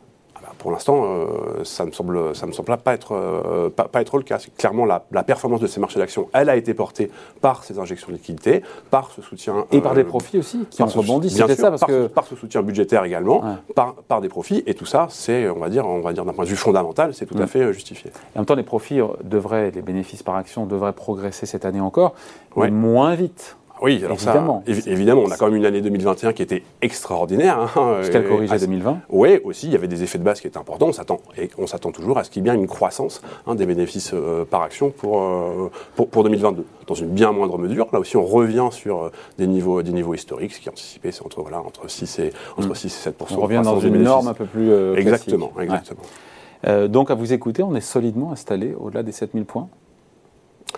pour 0.67 0.73
l'instant, 0.73 1.05
euh, 1.05 1.63
ça 1.63 1.85
ne 1.85 1.91
me 1.91 1.95
semble, 1.95 2.35
ça 2.35 2.45
me 2.45 2.51
semble 2.51 2.77
pas 2.79 2.93
être, 2.93 3.13
euh, 3.13 3.71
pas, 3.71 4.01
être 4.01 4.17
le 4.17 4.25
cas. 4.25 4.41
Clairement, 4.59 4.85
la, 4.85 5.23
performance 5.23 5.61
de 5.61 5.69
ces 5.69 5.79
marchés 5.79 6.01
d'actions, 6.01 6.29
elle 6.33 6.51
a 6.51 6.57
été 6.57 6.75
portée 6.75 7.09
par 7.41 7.63
ces 7.63 7.79
injections 7.79 8.09
de 8.09 8.15
liquidités, 8.15 8.65
par 8.91 9.13
ce 9.13 9.23
soutien. 9.23 9.67
Et 9.71 9.81
par 9.81 9.95
des 9.95 10.01
euh, 10.01 10.05
profits 10.05 10.39
aussi, 10.39 10.67
qui 10.69 10.83
ont 10.83 10.87
rebondi. 10.87 11.29
Bien 11.29 11.47
sûr, 11.47 11.55
ça, 11.55 11.71
parce 11.71 11.83
par, 11.83 11.89
que... 11.89 12.09
par, 12.09 12.27
ce 12.27 12.35
soutien 12.35 12.63
budgétaire 12.63 13.05
également, 13.05 13.45
par, 13.77 13.95
par, 13.95 14.21
des 14.21 14.29
profits. 14.29 14.65
Et 14.67 14.75
tout 14.75 14.87
ça, 14.87 15.07
c'est, 15.09 15.49
on 15.49 15.61
va 15.61 15.69
dire, 15.69 15.87
on 15.87 16.01
va 16.01 16.13
dire 16.13 16.25
d'un 16.25 16.33
point 16.33 16.45
de 16.45 16.51
vue 16.51 16.57
fondamental, 16.57 17.15
c'est 17.15 17.27
tout 17.27 17.39
à 17.39 17.45
mm. 17.45 17.47
fait 17.47 17.73
justifié. 17.73 18.11
Et 18.11 18.39
en 18.39 18.41
même 18.41 18.47
temps, 18.47 18.57
les 18.57 18.65
profits 18.65 18.99
devraient, 19.23 19.71
les 19.71 19.83
bénéfices 19.83 20.25
par 20.25 20.35
action 20.35 20.67
devraient 20.67 20.95
progresser 20.95 21.47
cette 21.47 21.65
année 21.65 21.81
encore, 21.81 22.15
mais 22.57 22.73
moins 22.73 23.15
vite. 23.15 23.57
Oui, 23.83 24.03
alors 24.05 24.17
évidemment. 24.17 24.63
ça, 24.67 24.91
évidemment, 24.91 25.23
on 25.23 25.31
a 25.31 25.37
quand 25.37 25.47
même 25.47 25.57
une 25.57 25.67
année 25.67 25.81
2021 25.81 26.33
qui 26.33 26.43
était 26.43 26.63
extraordinaire. 26.81 27.59
Hein, 27.77 27.99
Jusqu'à 28.01 28.21
corriger 28.21 28.59
2020. 28.59 29.01
Oui, 29.11 29.39
aussi, 29.45 29.67
il 29.67 29.73
y 29.73 29.77
avait 29.77 29.89
des 29.89 30.03
effets 30.03 30.19
de 30.19 30.25
base 30.25 30.41
qui 30.41 30.47
étaient 30.47 30.59
importants. 30.59 30.89
On 30.89 30.93
s'attend, 30.93 31.21
et 31.37 31.51
on 31.59 31.67
s'attend 31.67 31.93
toujours 31.93 32.19
à 32.19 32.25
ce 32.25 32.31
qu'il 32.31 32.41
y 32.41 32.45
ait 32.45 32.51
bien 32.51 32.55
une 32.55 32.67
croissance 32.67 33.23
hein, 33.47 33.55
des 33.55 33.67
bénéfices 33.67 34.13
euh, 34.15 34.45
par 34.45 34.63
action 34.63 34.91
pour, 34.91 35.23
euh, 35.23 35.71
pour, 35.95 36.09
pour, 36.09 36.23
2022. 36.25 36.65
Dans 36.87 36.95
une 36.95 37.09
bien 37.09 37.33
moindre 37.33 37.59
mesure. 37.59 37.89
Là 37.93 37.99
aussi, 37.99 38.17
on 38.17 38.25
revient 38.25 38.69
sur 38.71 39.05
euh, 39.05 39.13
des, 39.39 39.47
niveaux, 39.47 39.83
des 39.83 39.93
niveaux 39.93 40.15
historiques. 40.15 40.55
Ce 40.55 40.61
qui 40.61 40.69
est 40.69 40.73
anticipé, 40.73 41.13
c'est 41.13 41.25
entre, 41.25 41.43
voilà, 41.43 41.61
entre, 41.61 41.89
6 41.89 42.19
et, 42.21 42.33
entre 42.57 42.75
6 42.75 43.07
mm. 43.07 43.11
et 43.11 43.25
7% 43.25 43.37
On 43.37 43.41
revient 43.41 43.63
dans 43.63 43.81
une 43.81 44.03
norme 44.03 44.29
un 44.29 44.35
peu 44.35 44.47
plus. 44.47 44.73
exactement, 44.97 45.53
exactement. 45.61 46.89
donc, 46.89 47.11
à 47.11 47.15
vous 47.15 47.33
écouter, 47.33 47.63
on 47.63 47.75
est 47.75 47.81
solidement 47.81 48.33
installé 48.33 48.75
au-delà 48.79 49.03
des 49.03 49.13
7000 49.13 49.45
points. 49.45 49.69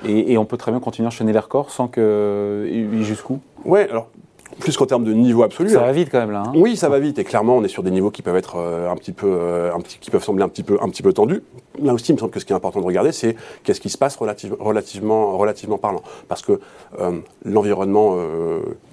Et, 0.06 0.38
on 0.38 0.44
peut 0.44 0.56
très 0.56 0.70
bien 0.70 0.80
continuer 0.80 1.06
à 1.06 1.08
enchaîner 1.08 1.32
les 1.32 1.38
records 1.38 1.70
sans 1.70 1.88
que. 1.88 2.68
Jusqu'où 3.00 3.40
Oui, 3.64 3.80
alors 3.80 4.08
plus 4.60 4.76
qu'en 4.76 4.86
termes 4.86 5.04
de 5.04 5.12
niveau 5.12 5.42
absolu. 5.42 5.70
Ça 5.70 5.82
hein. 5.82 5.86
va 5.86 5.92
vite 5.92 6.08
quand 6.10 6.18
même 6.18 6.30
là. 6.30 6.44
Hein. 6.46 6.52
oui, 6.54 6.76
ça 6.76 6.88
va 6.88 6.98
vite 6.98 7.18
et 7.18 7.24
clairement 7.24 7.56
on 7.56 7.64
est 7.64 7.68
sur 7.68 7.82
des 7.82 7.90
niveaux 7.90 8.10
qui 8.10 8.22
peuvent 8.22 8.36
être 8.36 8.56
euh, 8.56 8.90
un 8.90 8.96
petit 8.96 9.12
peu, 9.12 9.28
euh, 9.28 9.74
un 9.74 9.80
petit, 9.80 9.98
qui 9.98 10.10
peuvent 10.10 10.24
sembler 10.24 10.42
un 10.42 10.48
petit 10.48 10.62
peu, 10.62 10.78
un 10.80 10.88
petit 10.88 11.02
peu 11.02 11.12
tendus. 11.12 11.42
Là 11.82 11.94
aussi, 11.94 12.12
il 12.12 12.14
me 12.14 12.18
semble 12.18 12.32
que 12.32 12.40
ce 12.40 12.44
qui 12.44 12.52
est 12.52 12.56
important 12.56 12.80
de 12.80 12.86
regarder, 12.86 13.12
c'est 13.12 13.36
qu'est-ce 13.62 13.80
qui 13.80 13.90
se 13.90 13.98
passe 13.98 14.16
relativement, 14.16 15.36
relativement 15.36 15.78
parlant, 15.78 16.02
parce 16.28 16.42
que 16.42 16.60
euh, 17.00 17.20
l'environnement 17.44 18.16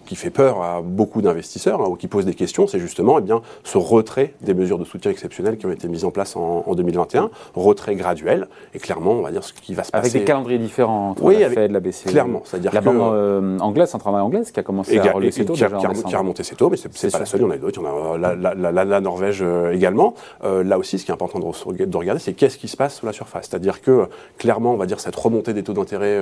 qui 0.06 0.16
fait 0.16 0.30
peur 0.30 0.62
à 0.62 0.82
beaucoup 0.82 1.22
d'investisseurs 1.22 1.82
hein, 1.82 1.88
ou 1.90 1.96
qui 1.96 2.08
pose 2.08 2.26
des 2.26 2.34
questions, 2.34 2.68
c'est 2.68 2.80
justement 2.80 3.20
eh 3.20 3.22
bien, 3.22 3.42
ce 3.64 3.78
retrait 3.78 4.34
des 4.42 4.54
mesures 4.54 4.78
de 4.78 4.86
soutien 4.86 5.12
exceptionnelles 5.12 5.58
qui 5.58 5.66
ont 5.66 5.72
été 5.72 5.88
mises 5.88 6.06
en 6.06 6.12
place 6.12 6.36
en, 6.36 6.64
2021, 6.76 7.30
retrait 7.56 7.96
graduel, 7.96 8.48
et 8.74 8.80
clairement, 8.80 9.12
on 9.12 9.22
va 9.22 9.32
dire 9.32 9.44
ce 9.44 9.54
qui 9.54 9.74
va 9.74 9.84
se 9.84 9.92
passer. 9.92 10.10
Avec 10.10 10.22
des 10.22 10.26
calendriers 10.26 10.60
différents 10.60 11.12
entre 11.12 11.24
oui, 11.24 11.40
la 11.40 11.50
Fed, 11.50 11.72
la 11.72 11.80
BCE. 11.80 12.06
Clairement, 12.06 12.42
c'est-à-dire 12.44 12.74
la 12.74 12.82
banque 12.82 13.14
euh, 13.14 13.58
anglaise, 13.60 13.90
centrale 13.90 14.16
anglaise, 14.16 14.52
qui 14.52 14.60
a 14.60 14.64
commencé 14.64 14.98
à 14.98 15.12
relever 15.12 15.32
ses 15.32 15.46
taux. 15.46 15.54
Qui 15.54 15.64
a, 15.64 15.70
qui, 15.70 16.16
a, 16.16 16.20
remonté 16.20 16.44
ses 16.44 16.56
taux, 16.56 16.70
mais 16.70 16.78
c'est 16.78 17.12
pas 17.12 17.20
la 17.20 17.26
seule, 17.26 17.42
il 17.42 17.44
y 17.44 17.48
en 17.48 17.52
a 17.52 17.58
d'autres, 17.58 17.82
il 17.82 17.84
y 17.84 17.88
en 17.88 18.14
a 18.14 18.18
la, 18.18 18.36
la, 18.36 18.86
la, 18.86 19.02
Norvège 19.02 19.40
euh, 19.42 19.72
également. 19.72 20.14
Euh, 20.44 20.64
là 20.64 20.78
aussi, 20.78 21.00
ce 21.00 21.06
qui 21.06 21.12
est 21.12 21.14
important 21.14 21.40
de, 21.40 21.86
de 21.86 21.98
regarder, 21.98 22.20
c'est 22.20 22.34
qu'est-ce 22.34 22.58
qui 22.58 22.68
se 22.68 22.75
passe 22.76 22.96
sous 22.96 23.06
la 23.06 23.14
surface. 23.14 23.48
C'est-à-dire 23.50 23.82
que, 23.82 24.08
clairement, 24.38 24.74
on 24.74 24.78
va 24.78 24.86
dire 24.86 25.00
cette 25.00 25.16
remontée 25.16 25.54
des 25.54 25.64
taux 25.64 25.74
d'intérêt 25.74 26.20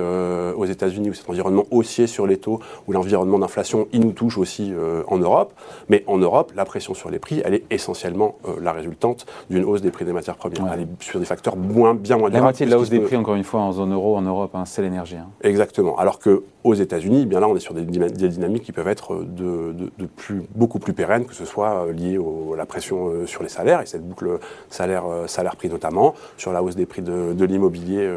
aux 0.56 0.66
États-Unis, 0.66 1.10
ou 1.10 1.14
cet 1.14 1.30
environnement 1.30 1.66
haussier 1.72 2.08
sur 2.08 2.28
les 2.28 2.38
taux, 2.38 2.60
où 2.88 2.92
l'environnement 2.92 3.40
d'inflation, 3.40 3.88
il 3.92 4.02
nous 4.02 4.12
touche 4.12 4.38
aussi 4.38 4.74
euh, 4.74 5.04
en 5.08 5.18
Europe. 5.18 5.54
Mais 5.90 6.04
en 6.08 6.18
Europe, 6.18 6.52
la 6.56 6.66
pression 6.66 6.94
sur 6.94 7.10
les 7.10 7.20
prix, 7.20 7.42
elle 7.44 7.54
est 7.54 7.64
essentiellement 7.70 8.36
euh, 8.48 8.56
la 8.62 8.72
résultante 8.72 9.26
d'une 9.50 9.64
hausse 9.64 9.82
des 9.82 9.92
prix 9.92 10.06
des 10.06 10.14
matières 10.14 10.36
premières. 10.36 10.72
Elle 10.74 10.82
est 10.82 10.88
sur 11.04 11.20
des 11.20 11.26
facteurs 11.26 11.56
moins, 11.56 11.94
bien 11.94 12.18
moins 12.18 12.30
La 12.30 12.42
moitié 12.42 12.66
de 12.66 12.72
la 12.72 12.78
hausse 12.78 12.90
des 12.90 13.00
prix, 13.00 13.16
encore 13.16 13.36
une 13.36 13.44
fois, 13.44 13.62
en 13.62 13.72
zone 13.72 13.94
euro, 13.94 14.16
en 14.16 14.22
Europe, 14.22 14.52
hein, 14.56 14.66
c'est 14.66 14.82
l'énergie. 14.82 15.18
Hein. 15.18 15.30
Exactement. 15.42 15.98
Alors 15.98 16.20
que 16.20 16.44
aux 16.64 16.74
États-Unis, 16.74 17.22
eh 17.24 17.26
bien 17.26 17.42
là, 17.42 17.50
on 17.50 17.56
est 17.56 17.60
sur 17.60 17.74
des, 17.74 17.84
dynamiques 17.84 18.64
qui 18.64 18.72
peuvent 18.72 18.88
être 18.88 19.24
de, 19.24 19.74
plus, 20.16 20.44
beaucoup 20.56 20.80
plus 20.80 20.94
pérennes, 20.94 21.26
que 21.26 21.34
ce 21.34 21.46
soit 21.46 21.86
euh, 21.88 21.92
lié 21.92 22.18
à 22.18 22.56
la 22.56 22.66
pression 22.66 23.26
sur 23.26 23.44
les 23.44 23.50
salaires, 23.50 23.82
et 23.82 23.86
cette 23.86 24.08
boucle 24.08 24.40
salaire-prix 24.70 25.70
notamment, 25.70 26.14
sur 26.44 26.52
la 26.52 26.62
hausse 26.62 26.76
des 26.76 26.86
prix 26.86 27.02
de, 27.02 27.46
l'immobilier 27.46 28.10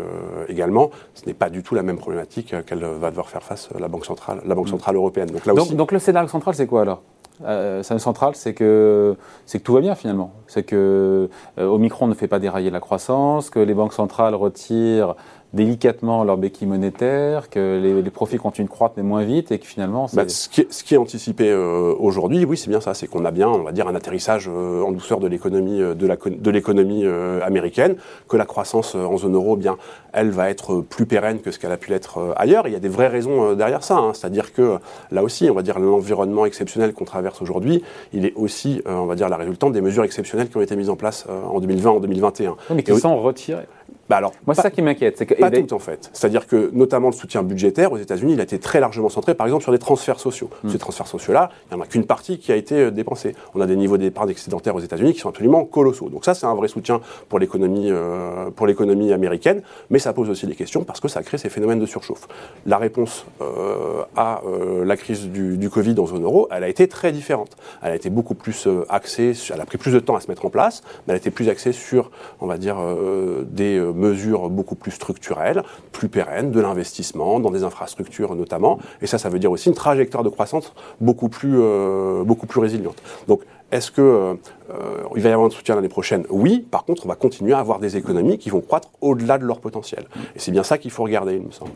également. 0.48 0.90
Ce 1.14 1.24
n'est 1.26 1.34
pas 1.34 1.48
du 1.48 1.62
tout 1.62 1.74
la 1.74 1.82
même 1.82 1.96
problématique 1.96 2.54
qu'elle 2.66 2.84
va 2.84 3.10
devoir 3.10 3.28
faire 3.28 3.42
face 3.42 3.68
la 3.78 3.88
Banque 3.88 4.04
centrale, 4.04 4.40
la 4.44 4.54
Banque 4.54 4.66
mm. 4.66 4.70
centrale 4.70 4.96
européenne. 4.96 5.30
Donc, 5.30 5.46
là 5.46 5.54
aussi, 5.54 5.74
donc 5.74 5.92
le 5.92 6.00
scénario 6.00 6.28
central, 6.28 6.54
c'est 6.54 6.66
quoi 6.66 6.82
alors? 6.82 7.02
Euh, 7.44 7.82
central, 7.82 8.34
c'est 8.34 8.54
que, 8.54 9.16
c'est 9.44 9.58
que 9.58 9.64
tout 9.64 9.74
va 9.74 9.80
bien 9.80 9.94
finalement. 9.94 10.32
C'est 10.46 10.62
que 10.62 11.28
euh, 11.58 11.66
Omicron 11.66 12.06
ne 12.06 12.14
fait 12.14 12.28
pas 12.28 12.38
dérailler 12.38 12.70
la 12.70 12.80
croissance, 12.80 13.50
que 13.50 13.58
les 13.58 13.74
banques 13.74 13.92
centrales 13.92 14.34
retirent 14.34 15.16
délicatement 15.52 16.24
leur 16.24 16.36
béquille 16.36 16.66
monétaire, 16.66 17.48
que 17.50 17.80
les, 17.82 18.10
profits 18.10 18.38
continuent 18.38 18.66
de 18.66 18.70
croître 18.70 18.94
mais 18.96 19.02
moins 19.02 19.24
vite 19.24 19.52
et 19.52 19.58
que 19.58 19.66
finalement... 19.66 20.06
Bah, 20.12 20.28
ce, 20.28 20.48
qui 20.48 20.62
est, 20.62 20.72
ce, 20.72 20.84
qui 20.84 20.94
est, 20.94 20.96
anticipé 20.96 21.50
euh, 21.50 21.94
aujourd'hui, 21.98 22.44
oui, 22.44 22.56
c'est 22.56 22.68
bien 22.68 22.80
ça, 22.80 22.94
c'est 22.94 23.06
qu'on 23.06 23.24
a 23.24 23.30
bien, 23.30 23.48
on 23.48 23.62
va 23.62 23.72
dire, 23.72 23.88
un 23.88 23.94
atterrissage 23.94 24.48
euh, 24.52 24.82
en 24.82 24.92
douceur 24.92 25.20
de 25.20 25.28
l'économie 25.28 25.80
euh, 25.80 25.94
de 25.94 26.50
l'économie 26.50 27.04
américaine, 27.42 27.96
que 28.28 28.36
la 28.36 28.44
croissance 28.44 28.94
en 28.94 29.16
zone 29.16 29.34
euro, 29.34 29.56
eh 29.56 29.60
bien, 29.60 29.76
elle 30.12 30.30
va 30.30 30.50
être 30.50 30.80
plus 30.80 31.06
pérenne 31.06 31.40
que 31.40 31.50
ce 31.50 31.58
qu'elle 31.58 31.72
a 31.72 31.76
pu 31.76 31.90
l'être 31.90 32.34
ailleurs. 32.36 32.66
il 32.68 32.72
y 32.72 32.76
a 32.76 32.80
des 32.80 32.88
vraies 32.88 33.08
raisons 33.08 33.54
derrière 33.54 33.82
ça, 33.82 33.96
hein. 33.96 34.12
c'est-à-dire 34.14 34.52
que 34.52 34.78
là 35.10 35.22
aussi, 35.22 35.48
on 35.50 35.54
va 35.54 35.62
dire, 35.62 35.78
l'environnement 35.78 36.46
exceptionnel 36.46 36.92
qu'on 36.92 37.04
traverse 37.04 37.40
aujourd'hui, 37.42 37.82
il 38.12 38.24
est 38.24 38.34
aussi, 38.34 38.82
on 38.86 39.06
va 39.06 39.14
dire, 39.14 39.28
la 39.28 39.36
résultante 39.36 39.72
des 39.72 39.80
mesures 39.80 40.04
exceptionnelles 40.04 40.48
qui 40.48 40.56
ont 40.56 40.62
été 40.62 40.76
mises 40.76 40.90
en 40.90 40.96
place 40.96 41.26
en 41.28 41.60
2020, 41.60 41.90
en 41.90 42.00
2021. 42.00 42.56
mais 42.74 42.82
qui 42.82 42.96
sont 42.96 43.20
retirées. 43.20 43.66
Bah 44.08 44.16
alors, 44.16 44.32
Moi, 44.46 44.54
c'est 44.54 44.62
ça 44.62 44.70
qui 44.70 44.82
m'inquiète. 44.82 45.18
C'est 45.18 45.26
que, 45.26 45.34
pas 45.34 45.50
tout, 45.50 45.72
en 45.72 45.78
fait. 45.78 46.10
C'est-à-dire 46.12 46.46
que, 46.46 46.70
notamment, 46.72 47.08
le 47.08 47.14
soutien 47.14 47.42
budgétaire 47.42 47.90
aux 47.92 47.96
États-Unis, 47.96 48.34
il 48.34 48.40
a 48.40 48.44
été 48.44 48.58
très 48.60 48.78
largement 48.78 49.08
centré, 49.08 49.34
par 49.34 49.46
exemple, 49.46 49.64
sur 49.64 49.72
des 49.72 49.78
transferts 49.78 50.20
sociaux. 50.20 50.48
Hmm. 50.62 50.68
Ces 50.68 50.78
transferts 50.78 51.08
sociaux-là, 51.08 51.50
il 51.70 51.74
n'y 51.74 51.80
en 51.80 51.84
a 51.84 51.88
qu'une 51.88 52.06
partie 52.06 52.38
qui 52.38 52.52
a 52.52 52.56
été 52.56 52.74
euh, 52.76 52.90
dépensée. 52.90 53.34
On 53.54 53.60
a 53.60 53.66
des 53.66 53.74
niveaux 53.74 53.96
d'épargne 53.96 54.30
excédentaire 54.30 54.76
aux 54.76 54.80
États-Unis 54.80 55.12
qui 55.12 55.20
sont 55.20 55.28
absolument 55.28 55.64
colossaux. 55.64 56.08
Donc 56.08 56.24
ça, 56.24 56.34
c'est 56.34 56.46
un 56.46 56.54
vrai 56.54 56.68
soutien 56.68 57.00
pour 57.28 57.40
l'économie, 57.40 57.88
euh, 57.90 58.50
pour 58.50 58.66
l'économie 58.66 59.12
américaine, 59.12 59.62
mais 59.90 59.98
ça 59.98 60.12
pose 60.12 60.30
aussi 60.30 60.46
des 60.46 60.54
questions 60.54 60.84
parce 60.84 61.00
que 61.00 61.08
ça 61.08 61.22
crée 61.22 61.38
ces 61.38 61.48
phénomènes 61.48 61.80
de 61.80 61.86
surchauffe. 61.86 62.28
La 62.64 62.78
réponse 62.78 63.26
euh, 63.40 64.02
à 64.16 64.40
la 64.84 64.96
crise 64.96 65.28
du, 65.28 65.56
du, 65.56 65.70
Covid 65.70 65.98
en 65.98 66.06
zone 66.06 66.24
euro, 66.24 66.48
elle 66.50 66.64
a 66.64 66.68
été 66.68 66.86
très 66.88 67.12
différente. 67.12 67.56
Elle 67.82 67.92
a 67.92 67.96
été 67.96 68.10
beaucoup 68.10 68.34
plus 68.34 68.68
axée, 68.88 69.32
elle 69.52 69.60
a 69.60 69.66
pris 69.66 69.78
plus 69.78 69.92
de 69.92 69.98
temps 69.98 70.16
à 70.16 70.20
se 70.20 70.28
mettre 70.28 70.44
en 70.44 70.50
place, 70.50 70.82
mais 71.06 71.12
elle 71.12 71.14
a 71.14 71.18
été 71.18 71.30
plus 71.30 71.48
axée 71.48 71.72
sur, 71.72 72.10
on 72.40 72.46
va 72.46 72.58
dire, 72.58 72.76
des 73.46 73.80
mesures 73.96 74.50
beaucoup 74.50 74.76
plus 74.76 74.92
structurelle, 74.92 75.62
plus 75.92 76.08
pérenne, 76.08 76.50
de 76.50 76.60
l'investissement 76.60 77.40
dans 77.40 77.50
des 77.50 77.64
infrastructures 77.64 78.34
notamment. 78.34 78.78
Et 79.02 79.06
ça, 79.06 79.18
ça 79.18 79.28
veut 79.28 79.38
dire 79.38 79.50
aussi 79.50 79.68
une 79.68 79.74
trajectoire 79.74 80.22
de 80.22 80.28
croissance 80.28 80.72
beaucoup 81.00 81.28
plus, 81.28 81.56
euh, 81.56 82.22
beaucoup 82.24 82.46
plus 82.46 82.60
résiliente. 82.60 83.02
Donc, 83.26 83.42
est-ce 83.72 83.90
qu'il 83.90 84.04
euh, 84.04 84.34
va 84.68 85.28
y 85.28 85.32
avoir 85.32 85.48
un 85.48 85.50
soutien 85.50 85.74
l'année 85.74 85.88
prochaine? 85.88 86.24
Oui. 86.30 86.64
Par 86.70 86.84
contre, 86.84 87.04
on 87.04 87.08
va 87.08 87.16
continuer 87.16 87.52
à 87.52 87.58
avoir 87.58 87.80
des 87.80 87.96
économies 87.96 88.38
qui 88.38 88.50
vont 88.50 88.60
croître 88.60 88.90
au-delà 89.00 89.38
de 89.38 89.44
leur 89.44 89.58
potentiel. 89.58 90.04
Et 90.36 90.38
c'est 90.38 90.52
bien 90.52 90.62
ça 90.62 90.78
qu'il 90.78 90.92
faut 90.92 91.02
regarder, 91.02 91.34
il 91.34 91.42
me 91.42 91.50
semble. 91.50 91.72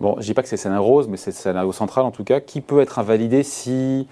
Bon, 0.00 0.16
je 0.20 0.26
dis 0.26 0.34
pas 0.34 0.42
que 0.42 0.48
c'est 0.48 0.56
scénario 0.56 0.84
rose, 0.84 1.08
mais 1.08 1.16
c'est 1.16 1.32
scénario 1.32 1.72
central 1.72 2.04
en 2.04 2.12
tout 2.12 2.24
cas, 2.24 2.40
qui 2.40 2.60
peut 2.60 2.80
être 2.80 2.98
invalidé 2.98 3.42
si 3.42 4.06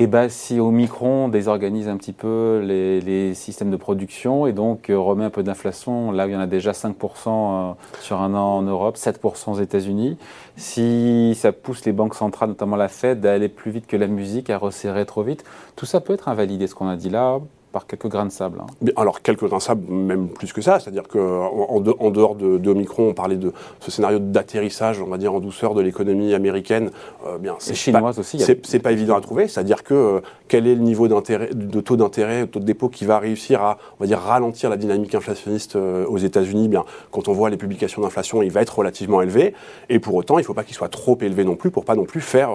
et 0.00 0.06
ben, 0.06 0.28
si 0.28 0.60
Omicron 0.60 1.26
désorganise 1.28 1.88
un 1.88 1.96
petit 1.96 2.12
peu 2.12 2.60
les, 2.64 3.34
systèmes 3.34 3.72
de 3.72 3.76
production 3.76 4.46
et 4.46 4.52
donc 4.52 4.90
euh, 4.90 4.96
remet 4.96 5.24
un 5.24 5.30
peu 5.30 5.42
d'inflation, 5.42 6.12
là 6.12 6.28
il 6.28 6.32
y 6.32 6.36
en 6.36 6.40
a 6.40 6.46
déjà 6.46 6.70
5% 6.70 6.92
euh, 7.26 7.72
sur 8.00 8.20
un 8.20 8.32
an 8.34 8.58
en 8.58 8.62
Europe, 8.62 8.96
7% 8.96 9.50
aux 9.50 9.60
États-Unis, 9.60 10.16
si 10.56 11.34
ça 11.34 11.50
pousse 11.50 11.84
les 11.84 11.90
banques 11.90 12.14
centrales, 12.14 12.50
notamment 12.50 12.76
la 12.76 12.86
Fed, 12.86 13.26
à 13.26 13.32
aller 13.32 13.48
plus 13.48 13.72
vite 13.72 13.88
que 13.88 13.96
la 13.96 14.06
musique, 14.06 14.50
à 14.50 14.58
resserrer 14.58 15.04
trop 15.04 15.24
vite, 15.24 15.42
tout 15.74 15.84
ça 15.84 16.00
peut 16.00 16.12
être 16.12 16.28
invalidé, 16.28 16.68
ce 16.68 16.76
qu'on 16.76 16.86
a 16.86 16.94
dit 16.94 17.10
là, 17.10 17.40
par 17.78 17.86
quelques 17.86 18.08
grains 18.08 18.26
de 18.26 18.32
sable. 18.32 18.58
Hein. 18.60 18.90
Alors, 18.96 19.22
quelques 19.22 19.46
grains 19.46 19.58
de 19.58 19.62
sable, 19.62 19.92
même 19.92 20.28
plus 20.28 20.52
que 20.52 20.60
ça. 20.60 20.80
C'est-à-dire 20.80 21.06
qu'en 21.06 21.20
en, 21.20 22.10
dehors 22.10 22.34
de, 22.34 22.58
de, 22.58 22.70
Omicron, 22.70 23.10
on 23.10 23.14
parlait 23.14 23.36
de 23.36 23.52
ce 23.78 23.92
scénario 23.92 24.18
d'atterrissage, 24.18 25.00
on 25.00 25.06
va 25.06 25.16
dire, 25.16 25.32
en 25.32 25.38
douceur 25.38 25.74
de 25.74 25.80
l'économie 25.80 26.34
américaine. 26.34 26.90
Euh, 27.24 27.38
bien, 27.38 27.54
c'est 27.60 27.76
chinoise 27.76 28.18
aussi. 28.18 28.40
C'est 28.40 28.78
pas 28.80 28.90
évident 28.90 29.16
à 29.16 29.20
trouver. 29.20 29.46
C'est-à-dire 29.46 29.84
que 29.84 29.94
euh, 29.94 30.20
quel 30.48 30.66
est 30.66 30.74
le 30.74 30.80
niveau 30.80 31.06
de 31.06 31.80
taux 31.80 31.96
d'intérêt, 31.96 32.46
taux 32.48 32.58
de 32.58 32.64
dépôt 32.64 32.88
qui 32.88 33.04
va 33.04 33.20
réussir 33.20 33.62
à, 33.62 33.78
on 34.00 34.04
va 34.04 34.08
dire, 34.08 34.18
ralentir 34.18 34.70
la 34.70 34.76
dynamique 34.76 35.14
inflationniste 35.14 35.76
euh, 35.76 36.04
aux 36.06 36.18
États-Unis? 36.18 36.66
Bien, 36.66 36.84
quand 37.12 37.28
on 37.28 37.32
voit 37.32 37.48
les 37.48 37.56
publications 37.56 38.02
d'inflation, 38.02 38.42
il 38.42 38.50
va 38.50 38.60
être 38.60 38.76
relativement 38.76 39.22
élevé. 39.22 39.54
Et 39.88 40.00
pour 40.00 40.16
autant, 40.16 40.38
il 40.38 40.42
ne 40.42 40.46
faut 40.46 40.54
pas 40.54 40.64
qu'il 40.64 40.74
soit 40.74 40.88
trop 40.88 41.16
élevé 41.20 41.44
non 41.44 41.54
plus 41.54 41.70
pour 41.70 41.84
pas 41.84 41.94
non 41.94 42.04
plus 42.04 42.20
faire 42.20 42.50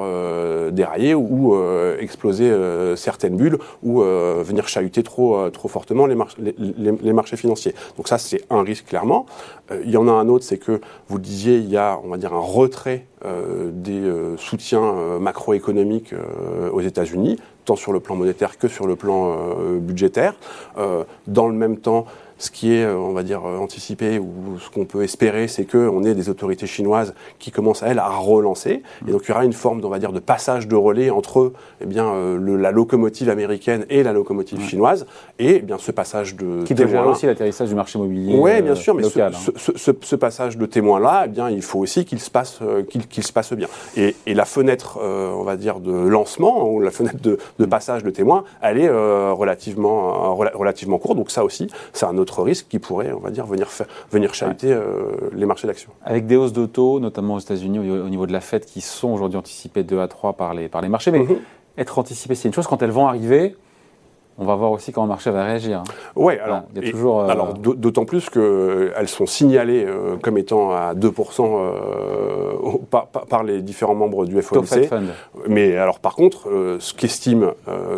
dérailler 0.71 1.15
ou 1.15 1.55
exploser 1.99 2.51
certaines 2.95 3.35
bulles 3.35 3.57
ou 3.83 4.01
venir 4.01 4.67
chahuter 4.67 5.03
trop, 5.03 5.12
trop 5.51 5.67
fortement 5.67 6.05
les, 6.05 7.13
marchés 7.13 7.37
financiers. 7.37 7.73
Donc 7.97 8.07
ça, 8.07 8.17
c'est 8.17 8.41
un 8.49 8.63
risque 8.63 8.87
clairement. 8.87 9.25
il 9.83 9.89
y 9.89 9.97
en 9.97 10.07
a 10.07 10.11
un 10.11 10.27
autre, 10.27 10.45
c'est 10.45 10.57
que 10.57 10.81
vous 11.07 11.19
disiez, 11.19 11.57
il 11.57 11.69
y 11.69 11.77
a, 11.77 11.99
on 12.03 12.09
va 12.09 12.17
dire, 12.17 12.33
un 12.33 12.39
retrait 12.39 13.05
des 13.71 14.11
soutiens 14.37 15.19
macroéconomiques 15.19 16.13
aux 16.71 16.81
États-Unis, 16.81 17.37
tant 17.65 17.75
sur 17.75 17.93
le 17.93 17.99
plan 17.99 18.15
monétaire 18.15 18.57
que 18.57 18.67
sur 18.67 18.87
le 18.87 18.95
plan 18.95 19.55
budgétaire. 19.79 20.35
dans 21.27 21.47
le 21.47 21.53
même 21.53 21.77
temps, 21.77 22.05
ce 22.37 22.51
qui 22.51 22.73
est, 22.73 22.83
euh, 22.83 22.97
on 22.97 23.13
va 23.13 23.23
dire, 23.23 23.45
euh, 23.45 23.57
anticipé 23.57 24.19
ou 24.19 24.59
ce 24.59 24.69
qu'on 24.69 24.85
peut 24.85 25.03
espérer, 25.03 25.47
c'est 25.47 25.65
qu'on 25.65 26.03
ait 26.03 26.13
des 26.13 26.29
autorités 26.29 26.67
chinoises 26.67 27.13
qui 27.39 27.51
commencent, 27.51 27.83
elles, 27.83 27.99
à 27.99 28.09
relancer. 28.09 28.83
Et 29.07 29.11
donc, 29.11 29.21
il 29.25 29.29
y 29.29 29.31
aura 29.31 29.45
une 29.45 29.53
forme, 29.53 29.81
on 29.83 29.89
va 29.89 29.99
dire, 29.99 30.11
de 30.11 30.19
passage 30.19 30.67
de 30.67 30.75
relais 30.75 31.09
entre 31.09 31.53
eh 31.81 31.85
bien, 31.85 32.07
euh, 32.07 32.57
la 32.57 32.71
locomotive 32.71 33.29
américaine 33.29 33.85
et 33.89 34.03
la 34.03 34.13
locomotive 34.13 34.61
chinoise. 34.61 35.05
Et 35.39 35.57
eh 35.57 35.59
bien, 35.59 35.77
ce 35.77 35.91
passage 35.91 36.35
de 36.35 36.63
Qui 36.63 36.73
doit 36.73 37.07
aussi 37.07 37.25
l'atterrissage 37.25 37.69
du 37.69 37.75
marché 37.75 37.97
immobilier 37.97 38.35
Oui, 38.37 38.61
bien 38.61 38.75
sûr, 38.75 38.93
mais 38.93 39.05
hein. 39.05 39.31
ce, 39.55 40.15
passage 40.15 40.57
de 40.57 40.65
témoins-là, 40.65 41.23
eh 41.25 41.29
bien, 41.29 41.49
il 41.49 41.61
faut 41.61 41.79
aussi 41.79 42.05
qu'il 42.05 42.19
se, 42.19 42.29
passe, 42.29 42.59
qu'il, 42.89 43.23
se 43.23 43.33
passe 43.33 43.53
bien. 43.53 43.67
Et, 43.97 44.15
la 44.33 44.45
fenêtre, 44.45 44.99
on 45.01 45.43
va 45.43 45.55
dire, 45.57 45.79
de 45.79 45.91
lancement, 45.91 46.67
ou 46.67 46.79
la 46.79 46.91
fenêtre 46.91 47.19
de, 47.21 47.65
passage 47.65 48.03
de 48.03 48.09
témoins, 48.09 48.43
elle 48.61 48.79
est 48.79 48.89
relativement, 48.89 50.35
relativement 50.35 50.97
courte. 50.97 51.17
Donc 51.17 51.31
ça 51.31 51.43
aussi, 51.43 51.67
c'est 51.93 52.05
un 52.05 52.17
autre 52.17 52.32
risque 52.41 52.67
qui 52.67 52.79
pourrait, 52.79 53.11
on 53.11 53.19
va 53.19 53.29
dire, 53.29 53.45
venir, 53.45 53.67
venir 54.11 54.33
chahuter 54.33 54.71
euh, 54.71 55.29
les 55.33 55.45
marchés 55.45 55.67
d'actions. 55.67 55.91
Avec 56.03 56.25
des 56.25 56.35
hausses 56.35 56.53
d'auto, 56.53 56.99
notamment 56.99 57.35
aux 57.35 57.39
États-Unis, 57.39 57.79
au, 57.79 58.09
niveau 58.09 58.25
de 58.25 58.33
la 58.33 58.41
Fed, 58.41 58.65
qui 58.65 58.81
sont 58.81 59.09
aujourd'hui 59.09 59.37
anticipées 59.37 59.83
2 59.83 59.99
à 59.99 60.07
3 60.07 60.33
par 60.33 60.53
les, 60.53 60.67
par 60.69 60.81
les 60.81 60.89
marchés. 60.89 61.11
Mais 61.11 61.19
mhm. 61.19 61.37
être 61.77 61.99
anticipé, 61.99 62.35
c'est 62.35 62.47
une 62.47 62.53
chose. 62.53 62.67
Quand 62.67 62.81
elles 62.81 62.91
vont 62.91 63.07
arriver, 63.07 63.55
on 64.37 64.45
va 64.45 64.55
voir 64.55 64.71
aussi 64.71 64.91
comment 64.91 65.05
le 65.05 65.09
marché 65.09 65.29
va 65.29 65.43
réagir. 65.43 65.79
Hein. 65.79 65.83
Oui, 66.15 66.33
alors, 66.39 66.63
euh, 66.75 67.27
alors 67.27 67.53
d'autant 67.53 68.05
plus 68.05 68.29
qu'elles 68.29 69.07
sont 69.07 69.25
signalées 69.25 69.85
euh, 69.87 70.15
comme 70.21 70.37
étant 70.37 70.71
à 70.71 70.95
2% 70.95 71.41
euh, 71.41 72.51
par, 73.29 73.43
les 73.43 73.61
différents 73.61 73.95
membres 73.95 74.25
du 74.25 74.41
FOMC. 74.41 74.89
Mais 75.47 75.77
alors 75.77 75.99
par 75.99 76.15
contre, 76.15 76.49
ce 76.79 76.93
qu'estiment 76.93 77.51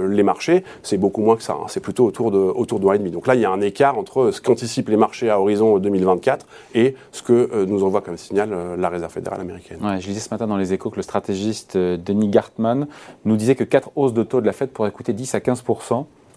les 0.09 0.23
marchés, 0.23 0.63
c'est 0.83 0.97
beaucoup 0.97 1.21
moins 1.21 1.35
que 1.35 1.43
ça. 1.43 1.53
Hein. 1.53 1.65
C'est 1.67 1.79
plutôt 1.79 2.05
autour 2.05 2.31
de, 2.31 2.37
autour 2.37 2.79
de 2.79 2.85
1,5. 2.85 3.11
Donc 3.11 3.27
là, 3.27 3.35
il 3.35 3.41
y 3.41 3.45
a 3.45 3.51
un 3.51 3.61
écart 3.61 3.97
entre 3.97 4.31
ce 4.31 4.41
qu'anticipent 4.41 4.89
les 4.89 4.97
marchés 4.97 5.29
à 5.29 5.39
horizon 5.39 5.77
2024 5.79 6.45
et 6.73 6.95
ce 7.11 7.21
que 7.21 7.65
nous 7.65 7.83
envoie 7.83 8.01
comme 8.01 8.17
signal 8.17 8.53
la 8.77 8.89
Réserve 8.89 9.11
fédérale 9.11 9.41
américaine. 9.41 9.79
Ouais, 9.83 10.01
je 10.01 10.07
lisais 10.07 10.19
ce 10.19 10.29
matin 10.31 10.47
dans 10.47 10.57
les 10.57 10.73
échos 10.73 10.89
que 10.89 10.97
le 10.97 11.01
stratégiste 11.01 11.77
Denis 11.77 12.29
Gartman 12.29 12.87
nous 13.23 13.37
disait 13.37 13.55
que 13.55 13.63
4 13.63 13.91
hausses 13.95 14.13
de 14.13 14.23
taux 14.23 14.41
de 14.41 14.45
la 14.45 14.53
Fed 14.53 14.69
pourraient 14.69 14.91
coûter 14.91 15.13
10 15.13 15.35
à 15.35 15.39
15 15.39 15.63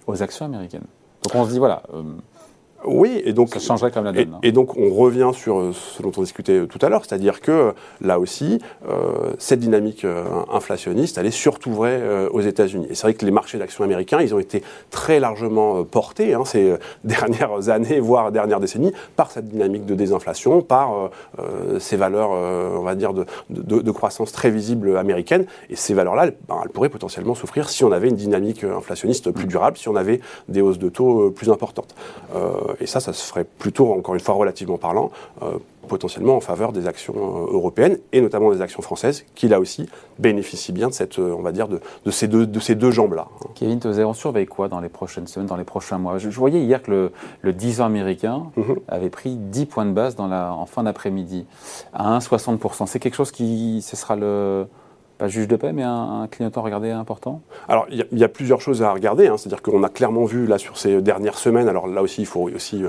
aux 0.09 0.23
actions 0.23 0.47
américaines. 0.47 0.87
Donc 1.23 1.35
on 1.35 1.45
se 1.45 1.51
dit, 1.51 1.59
voilà, 1.59 1.83
euh, 1.95 2.03
oui, 2.85 3.21
et 3.25 3.33
donc 3.33 3.55
ça 3.55 3.59
changerait 3.59 3.91
comme 3.91 4.05
la 4.05 4.13
donne. 4.13 4.39
Et, 4.43 4.53
donc 4.53 4.77
on 4.77 4.91
revient 4.91 5.31
sur 5.33 5.59
euh, 5.59 5.73
ce 5.73 6.01
dont 6.01 6.13
on 6.17 6.23
discutait 6.23 6.67
tout 6.67 6.79
à 6.81 6.89
l'heure, 6.89 7.05
c'est-à-dire 7.05 7.41
que 7.41 7.75
là 8.01 8.21
aussi, 8.21 8.61
euh, 8.89 9.33
cette 9.39 9.59
dynamique 9.59 10.05
euh, 10.05 10.25
inflationniste, 10.53 11.19
elle 11.19 11.27
est 11.27 11.33
surtout 11.33 11.73
vraie 11.73 12.29
aux 12.31 12.41
États-Unis. 12.41 12.87
Et 12.91 12.95
c'est 12.95 13.03
vrai 13.03 13.15
que 13.15 13.25
les 13.25 13.33
marchés 13.33 13.59
d'actions 13.59 13.83
américains, 13.83 14.21
ils 14.21 14.35
ont 14.35 14.39
été 14.39 14.63
très 14.91 15.19
largement 15.19 15.83
portés 15.85 16.35
hein, 16.35 16.45
ces 16.45 16.75
dernières 17.05 17.69
années, 17.69 17.99
voire 17.99 18.31
dernières 18.31 18.61
décennies, 18.61 18.93
par 19.17 19.31
cette 19.31 19.49
dynamique 19.49 19.85
de 19.85 19.95
désinflation, 19.95 20.63
par 20.63 21.11
ces 21.79 21.97
valeurs, 21.97 22.31
on 22.31 22.83
va 22.83 22.95
dire, 22.95 23.13
de, 23.13 23.25
de, 23.51 23.91
croissance 23.91 24.33
très 24.33 24.51
visibles 24.51 24.97
américaines. 24.97 25.47
Et 25.71 25.77
ces 25.77 25.95
valeurs-là, 25.95 26.31
ben, 26.49 26.61
elles 26.63 26.71
pourraient 26.71 26.89
potentiellement 26.89 27.35
souffrir 27.35 27.69
si 27.69 27.85
on 27.85 27.93
avait 27.93 28.09
une 28.09 28.17
dynamique 28.17 28.65
inflationniste 28.65 29.31
plus 29.31 29.47
durable, 29.47 29.77
si 29.77 29.89
on 29.89 29.97
avait 29.97 30.21
des 30.49 30.61
hausses 30.61 30.79
de 30.79 30.89
taux 30.89 31.31
plus 31.31 31.51
importantes 31.51 31.95
et 32.81 32.87
ça, 32.87 33.01
ça 33.01 33.13
se 33.13 33.25
ferait 33.25 33.45
plutôt, 33.45 33.93
encore 33.93 34.15
une 34.15 34.21
fois, 34.21 34.35
relativement 34.35 34.79
parlant, 34.79 35.11
euh, 35.43 35.59
potentiellement 35.89 36.37
en 36.37 36.41
faveur 36.41 36.73
des 36.73 36.87
actions 36.87 37.15
euh, 37.17 37.55
européennes 37.55 37.99
et 38.13 38.21
notamment 38.21 38.53
des 38.53 38.61
actions 38.61 38.83
françaises 38.83 39.25
qui 39.35 39.49
là 39.49 39.59
aussi 39.59 39.89
bénéficient 40.19 40.73
bien 40.73 40.89
de 40.89 40.93
cette, 40.93 41.19
euh, 41.19 41.35
on 41.37 41.43
va 41.43 41.53
dire, 41.53 41.67
de, 41.69 41.81
ces 42.11 42.29
deux, 42.29 42.47
de 42.47 42.61
ces 42.61 42.75
deux 42.75 42.91
jambes-là. 42.91 43.27
Kevin 43.55 43.81
Tozer, 43.81 44.05
on 44.05 44.13
surveille 44.13 44.47
quoi 44.47 44.69
dans 44.69 44.81
les 44.81 44.89
prochaines 44.89 45.27
semaines, 45.27 45.49
dans 45.49 45.57
les 45.57 45.65
prochains 45.65 45.99
mois? 45.99 46.19
Je, 46.19 46.29
voyais 46.29 46.61
hier 46.61 46.83
que 46.83 46.91
le, 46.91 47.13
le 47.43 47.53
10 47.53 47.81
ans 47.81 47.87
américain 47.87 48.45
mhm. 48.57 48.79
avait 48.89 49.11
pris 49.11 49.37
10 49.37 49.67
points 49.67 49.87
de 49.87 49.93
base 49.93 50.15
dans 50.15 50.29
la, 50.29 50.53
en 50.53 50.67
fin 50.67 50.83
d'après-midi 50.83 51.47
à 51.93 52.19
1,60%. 52.19 52.87
C'est 52.87 53.01
quelque 53.01 53.17
chose 53.17 53.33
qui, 53.33 53.83
ce 53.83 53.97
sera 53.97 54.15
le 54.15 54.67
pas 55.19 55.29
juge 55.29 55.49
de 55.49 55.57
paix, 55.57 55.73
mais 55.73 55.83
un, 55.83 56.29
clignotant 56.31 56.63
regardé 56.63 56.91
important? 56.91 57.43
Alors, 57.69 57.87
il 57.91 58.07
y, 58.13 58.25
a 58.25 58.29
plusieurs 58.29 58.61
choses 58.61 58.83
à 58.83 58.93
regarder. 58.93 59.27
Hein. 59.27 59.37
C'est-à-dire 59.37 59.63
qu'on 59.63 59.83
a 59.83 59.89
clairement 59.89 60.25
vu, 60.25 60.47
là, 60.47 60.59
sur 60.59 60.79
ces 60.79 61.03
dernières 61.03 61.37
semaines, 61.37 61.69
alors 61.69 61.89
là 61.89 62.03
aussi, 62.03 62.23
il 62.23 62.27
faut 62.27 62.49
aussi 62.49 62.85
euh, 62.85 62.89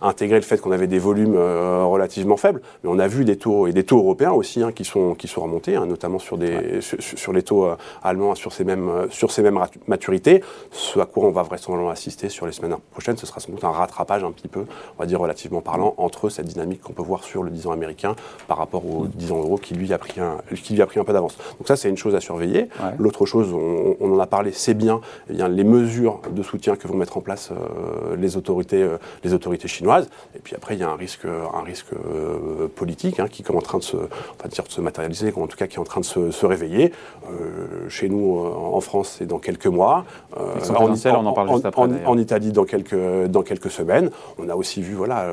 intégrer 0.00 0.36
le 0.36 0.44
fait 0.44 0.58
qu'on 0.58 0.70
avait 0.70 0.86
des 0.86 1.00
volumes 1.00 1.34
euh, 1.36 1.84
relativement 1.84 2.36
faibles, 2.36 2.62
mais 2.82 2.90
on 2.90 2.98
a 2.98 3.08
vu 3.08 3.24
des 3.24 3.36
taux, 3.36 3.66
et 3.66 3.72
des 3.72 3.84
taux 3.84 3.98
européens 3.98 4.32
aussi, 4.32 4.62
hein, 4.62 4.70
qui, 4.72 4.84
sont, 4.84 5.14
qui 5.14 5.26
sont 5.26 5.42
remontés, 5.42 5.76
hein, 5.76 5.86
notamment 5.86 6.20
sur, 6.20 6.38
des, 6.38 6.80
sur, 6.80 7.32
les 7.32 7.42
taux 7.42 7.66
euh, 7.66 7.76
allemands, 8.02 8.34
sur 8.36 8.52
ces, 8.52 8.64
mêmes, 8.64 8.90
sur 9.10 9.32
ces 9.32 9.42
mêmes 9.42 9.58
maturités. 9.88 10.42
Ce 10.70 11.00
à 11.00 11.06
quoi 11.06 11.24
on 11.24 11.32
va 11.32 11.42
vraisemblablement 11.42 11.90
assister 11.90 12.28
sur 12.28 12.46
les 12.46 12.52
semaines 12.52 12.76
prochaines, 12.92 13.16
ce 13.16 13.26
sera 13.26 13.40
sans 13.40 13.52
doute 13.52 13.64
un 13.64 13.70
rattrapage 13.70 14.22
un 14.22 14.30
petit 14.30 14.48
peu, 14.48 14.66
on 14.96 15.02
va 15.02 15.06
dire 15.06 15.20
relativement 15.20 15.60
parlant, 15.60 15.94
entre 15.96 16.28
cette 16.28 16.46
dynamique 16.46 16.80
qu'on 16.82 16.92
peut 16.92 17.02
voir 17.02 17.24
sur 17.24 17.42
le 17.42 17.50
10 17.50 17.66
ans 17.66 17.72
américain 17.72 18.14
par 18.46 18.58
rapport 18.58 18.86
au 18.86 19.06
10 19.06 19.32
ans 19.32 19.38
euro 19.38 19.56
qui 19.56 19.74
lui 19.74 19.92
a 19.92 19.98
pris 19.98 20.20
un, 20.20 20.38
qui 20.54 20.74
lui 20.74 20.82
a 20.82 20.86
pris 20.86 21.00
un 21.00 21.04
peu 21.04 21.12
d'avance. 21.12 21.36
Donc 21.58 21.68
ça, 21.68 21.76
c'est 21.76 21.88
une 21.88 21.96
chose 21.96 22.14
à 22.14 22.20
surveiller. 22.20 22.68
L'autre 22.98 23.26
chose, 23.26 23.52
on, 23.52 24.14
en 24.14 24.18
a 24.18 24.26
parlé, 24.26 24.52
c'est 24.52 24.74
bien, 24.74 25.00
eh 25.30 25.34
bien, 25.34 25.48
les 25.48 25.64
mesures 25.64 26.20
de 26.30 26.42
soutien 26.42 26.76
que 26.76 26.86
vont 26.86 26.96
mettre 26.96 27.16
en 27.16 27.20
place 27.20 27.50
euh, 27.50 28.16
les, 28.16 28.36
autorités, 28.36 28.82
euh, 28.82 28.98
les 29.24 29.34
autorités 29.34 29.68
chinoises. 29.68 30.08
Et 30.34 30.38
puis 30.38 30.54
après, 30.54 30.74
il 30.74 30.80
y 30.80 30.82
a 30.82 30.90
un 30.90 30.96
risque, 30.96 31.24
un 31.24 31.62
risque 31.62 31.92
euh, 31.92 32.68
politique 32.68 33.20
hein, 33.20 33.28
qui 33.28 33.42
est 33.42 33.50
en 33.50 33.60
train 33.60 33.78
de 33.78 33.82
se, 33.82 33.96
dire, 33.96 34.64
de 34.64 34.70
se 34.70 34.80
matérialiser, 34.80 35.32
en 35.36 35.46
tout 35.46 35.56
cas 35.56 35.66
qui 35.66 35.76
est 35.76 35.80
en 35.80 35.84
train 35.84 36.00
de 36.00 36.06
se, 36.06 36.46
réveiller. 36.46 36.92
chez 37.88 38.08
nous, 38.08 38.38
en 38.38 38.80
France, 38.80 39.16
c'est 39.18 39.26
dans 39.26 39.38
quelques 39.38 39.66
mois. 39.66 40.04
En, 40.36 40.94
Italie, 40.94 41.16
on 41.18 41.26
en 41.26 41.32
parle 41.32 41.50
juste 41.50 41.64
après, 41.64 41.82
en, 41.82 42.18
Italie, 42.18 42.52
dans 42.52 42.64
quelques, 42.64 43.26
dans 43.26 43.42
quelques 43.42 43.70
semaines. 43.70 44.10
On 44.38 44.48
a 44.48 44.54
aussi 44.54 44.80
vu 44.80 44.94
voilà, 44.94 45.26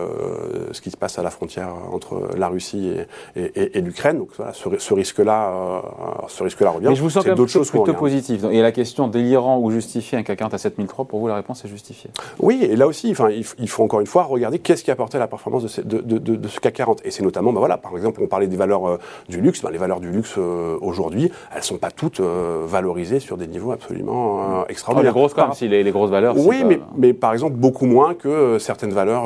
ce 0.71 0.81
qui 0.81 0.89
se 0.89 0.97
passe 0.97 1.19
à 1.19 1.23
la 1.23 1.29
frontière 1.29 1.69
entre 1.91 2.29
la 2.35 2.47
Russie 2.47 2.93
et, 3.35 3.77
et, 3.77 3.81
l'Ukraine. 3.81 4.17
Donc 4.17 4.29
voilà, 4.37 4.53
ce, 4.53 4.69
ce 4.79 4.93
risque-là, 4.93 5.83
ce 6.27 6.43
risque 6.43 6.59
que 6.59 6.63
la 6.63 6.71
revient. 6.71 6.87
Mais 6.87 6.95
je 6.95 7.01
vous 7.01 7.09
sens 7.09 7.25
d'autres 7.25 7.51
choses 7.51 7.69
plutôt 7.69 7.93
positives. 7.93 8.47
Et 8.51 8.61
la 8.61 8.71
question 8.71 9.07
délirant 9.07 9.59
ou 9.59 9.71
justifié 9.71 10.17
un 10.17 10.23
CAC 10.23 10.39
40 10.39 10.53
à 10.53 10.57
7003, 10.57 11.05
pour 11.05 11.19
vous, 11.19 11.27
la 11.27 11.35
réponse 11.35 11.63
est 11.65 11.67
justifiée. 11.67 12.09
Oui, 12.39 12.59
et 12.63 12.75
là 12.75 12.87
aussi, 12.87 13.11
enfin, 13.11 13.29
il 13.29 13.69
faut 13.69 13.83
encore 13.83 13.99
une 13.99 14.07
fois 14.07 14.23
regarder 14.23 14.59
qu'est-ce 14.59 14.83
qui 14.83 14.91
a 14.91 14.93
apporté 14.93 15.17
la 15.17 15.27
performance 15.27 15.63
de 15.63 15.67
ce, 15.67 15.81
de, 15.81 16.47
ce 16.47 16.59
CAC 16.59 16.73
40. 16.73 17.01
Et 17.05 17.11
c'est 17.11 17.23
notamment, 17.23 17.53
ben 17.53 17.59
voilà, 17.59 17.77
par 17.77 17.95
exemple, 17.95 18.21
on 18.23 18.27
parlait 18.27 18.47
des 18.47 18.57
valeurs 18.57 18.87
euh, 18.87 18.97
du 19.29 19.41
luxe. 19.41 19.61
Ben, 19.61 19.71
les 19.71 19.77
valeurs 19.77 19.99
du 19.99 20.09
luxe 20.09 20.35
euh, 20.37 20.77
aujourd'hui, 20.81 21.31
elles 21.51 21.59
ne 21.59 21.63
sont 21.63 21.77
pas 21.77 21.91
toutes 21.91 22.19
euh, 22.19 22.63
valorisées 22.65 23.19
sur 23.19 23.37
des 23.37 23.47
niveaux 23.47 23.71
absolument 23.71 24.65
extraordinaires. 24.67 25.13
les 25.13 25.19
grosses, 25.19 25.33
quand 25.33 25.47
même, 25.47 25.53
si 25.53 25.67
les, 25.67 25.91
grosses 25.91 26.09
valeurs. 26.09 26.35
Oui, 26.37 26.63
mais, 26.65 26.79
mais, 26.95 27.13
par 27.13 27.33
exemple, 27.33 27.55
beaucoup 27.55 27.85
moins 27.85 28.13
que 28.13 28.57
certaines 28.59 28.93
valeurs 28.93 29.25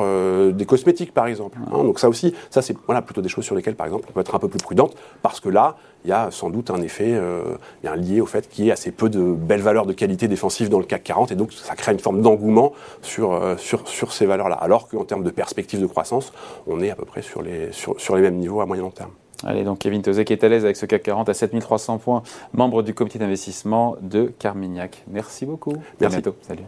des 0.52 0.66
cosmétiques, 0.66 1.12
par 1.12 1.26
exemple. 1.26 1.58
Hein. 1.72 1.84
donc 1.84 1.98
ça 1.98 2.08
aussi, 2.08 2.34
ça 2.50 2.62
c'est 2.62 2.76
voilà, 2.86 3.02
plutôt 3.02 3.20
des 3.20 3.28
choses 3.28 3.44
sur 3.44 3.54
lesquelles, 3.54 3.74
par 3.74 3.86
exemple, 3.86 4.06
on 4.08 4.12
peut 4.12 4.20
être 4.20 4.34
un 4.34 4.38
peu 4.38 4.48
plus 4.48 4.58
prudente, 4.58 4.94
parce 5.22 5.40
que 5.40 5.48
là, 5.48 5.76
il 6.04 6.10
y 6.10 6.12
a 6.12 6.30
sans 6.30 6.50
doute 6.50 6.70
un 6.70 6.80
effet 6.80 7.12
euh, 7.14 7.56
lié 7.96 8.20
au 8.20 8.26
fait 8.26 8.48
qu'il 8.48 8.64
y 8.64 8.68
ait 8.68 8.72
assez 8.72 8.90
peu 8.90 9.08
de 9.08 9.20
belles 9.20 9.60
valeurs 9.60 9.86
de 9.86 9.92
qualité 9.92 10.28
défensive 10.28 10.68
dans 10.68 10.78
le 10.78 10.84
CAC 10.84 11.04
40 11.04 11.32
et 11.32 11.34
donc 11.34 11.52
ça 11.52 11.74
crée 11.74 11.92
une 11.92 11.98
forme 11.98 12.22
d'engouement 12.22 12.72
sur, 13.02 13.32
euh, 13.32 13.56
sur, 13.56 13.86
sur, 13.88 14.12
ces 14.12 14.26
valeurs-là. 14.26 14.56
Alors 14.56 14.88
qu'en 14.88 15.04
termes 15.04 15.24
de 15.24 15.30
perspective 15.30 15.80
de 15.80 15.86
croissance, 15.86 16.32
on 16.66 16.80
est 16.80 16.90
à 16.90 16.94
peu 16.94 17.04
près 17.04 17.22
sur 17.22 17.42
les, 17.42 17.72
sur, 17.72 18.00
sur 18.00 18.16
les 18.16 18.22
mêmes 18.22 18.36
niveaux 18.36 18.60
à 18.60 18.66
moyen 18.66 18.82
long 18.82 18.90
terme. 18.90 19.10
Allez, 19.44 19.62
donc 19.62 19.78
Kevin 19.78 20.02
Tozek 20.02 20.26
qui 20.26 20.32
est 20.32 20.42
à 20.44 20.48
l'aise 20.48 20.64
avec 20.64 20.76
ce 20.76 20.86
CAC 20.86 21.02
40 21.04 21.28
à 21.28 21.34
7300 21.34 21.98
points, 21.98 22.22
membre 22.52 22.82
du 22.82 22.94
comité 22.94 23.18
d'investissement 23.18 23.96
de 24.00 24.32
Carmignac. 24.38 25.04
Merci 25.08 25.46
beaucoup. 25.46 25.74
Merci. 26.00 26.16
À 26.16 26.20
bientôt. 26.20 26.36
Salut. 26.42 26.64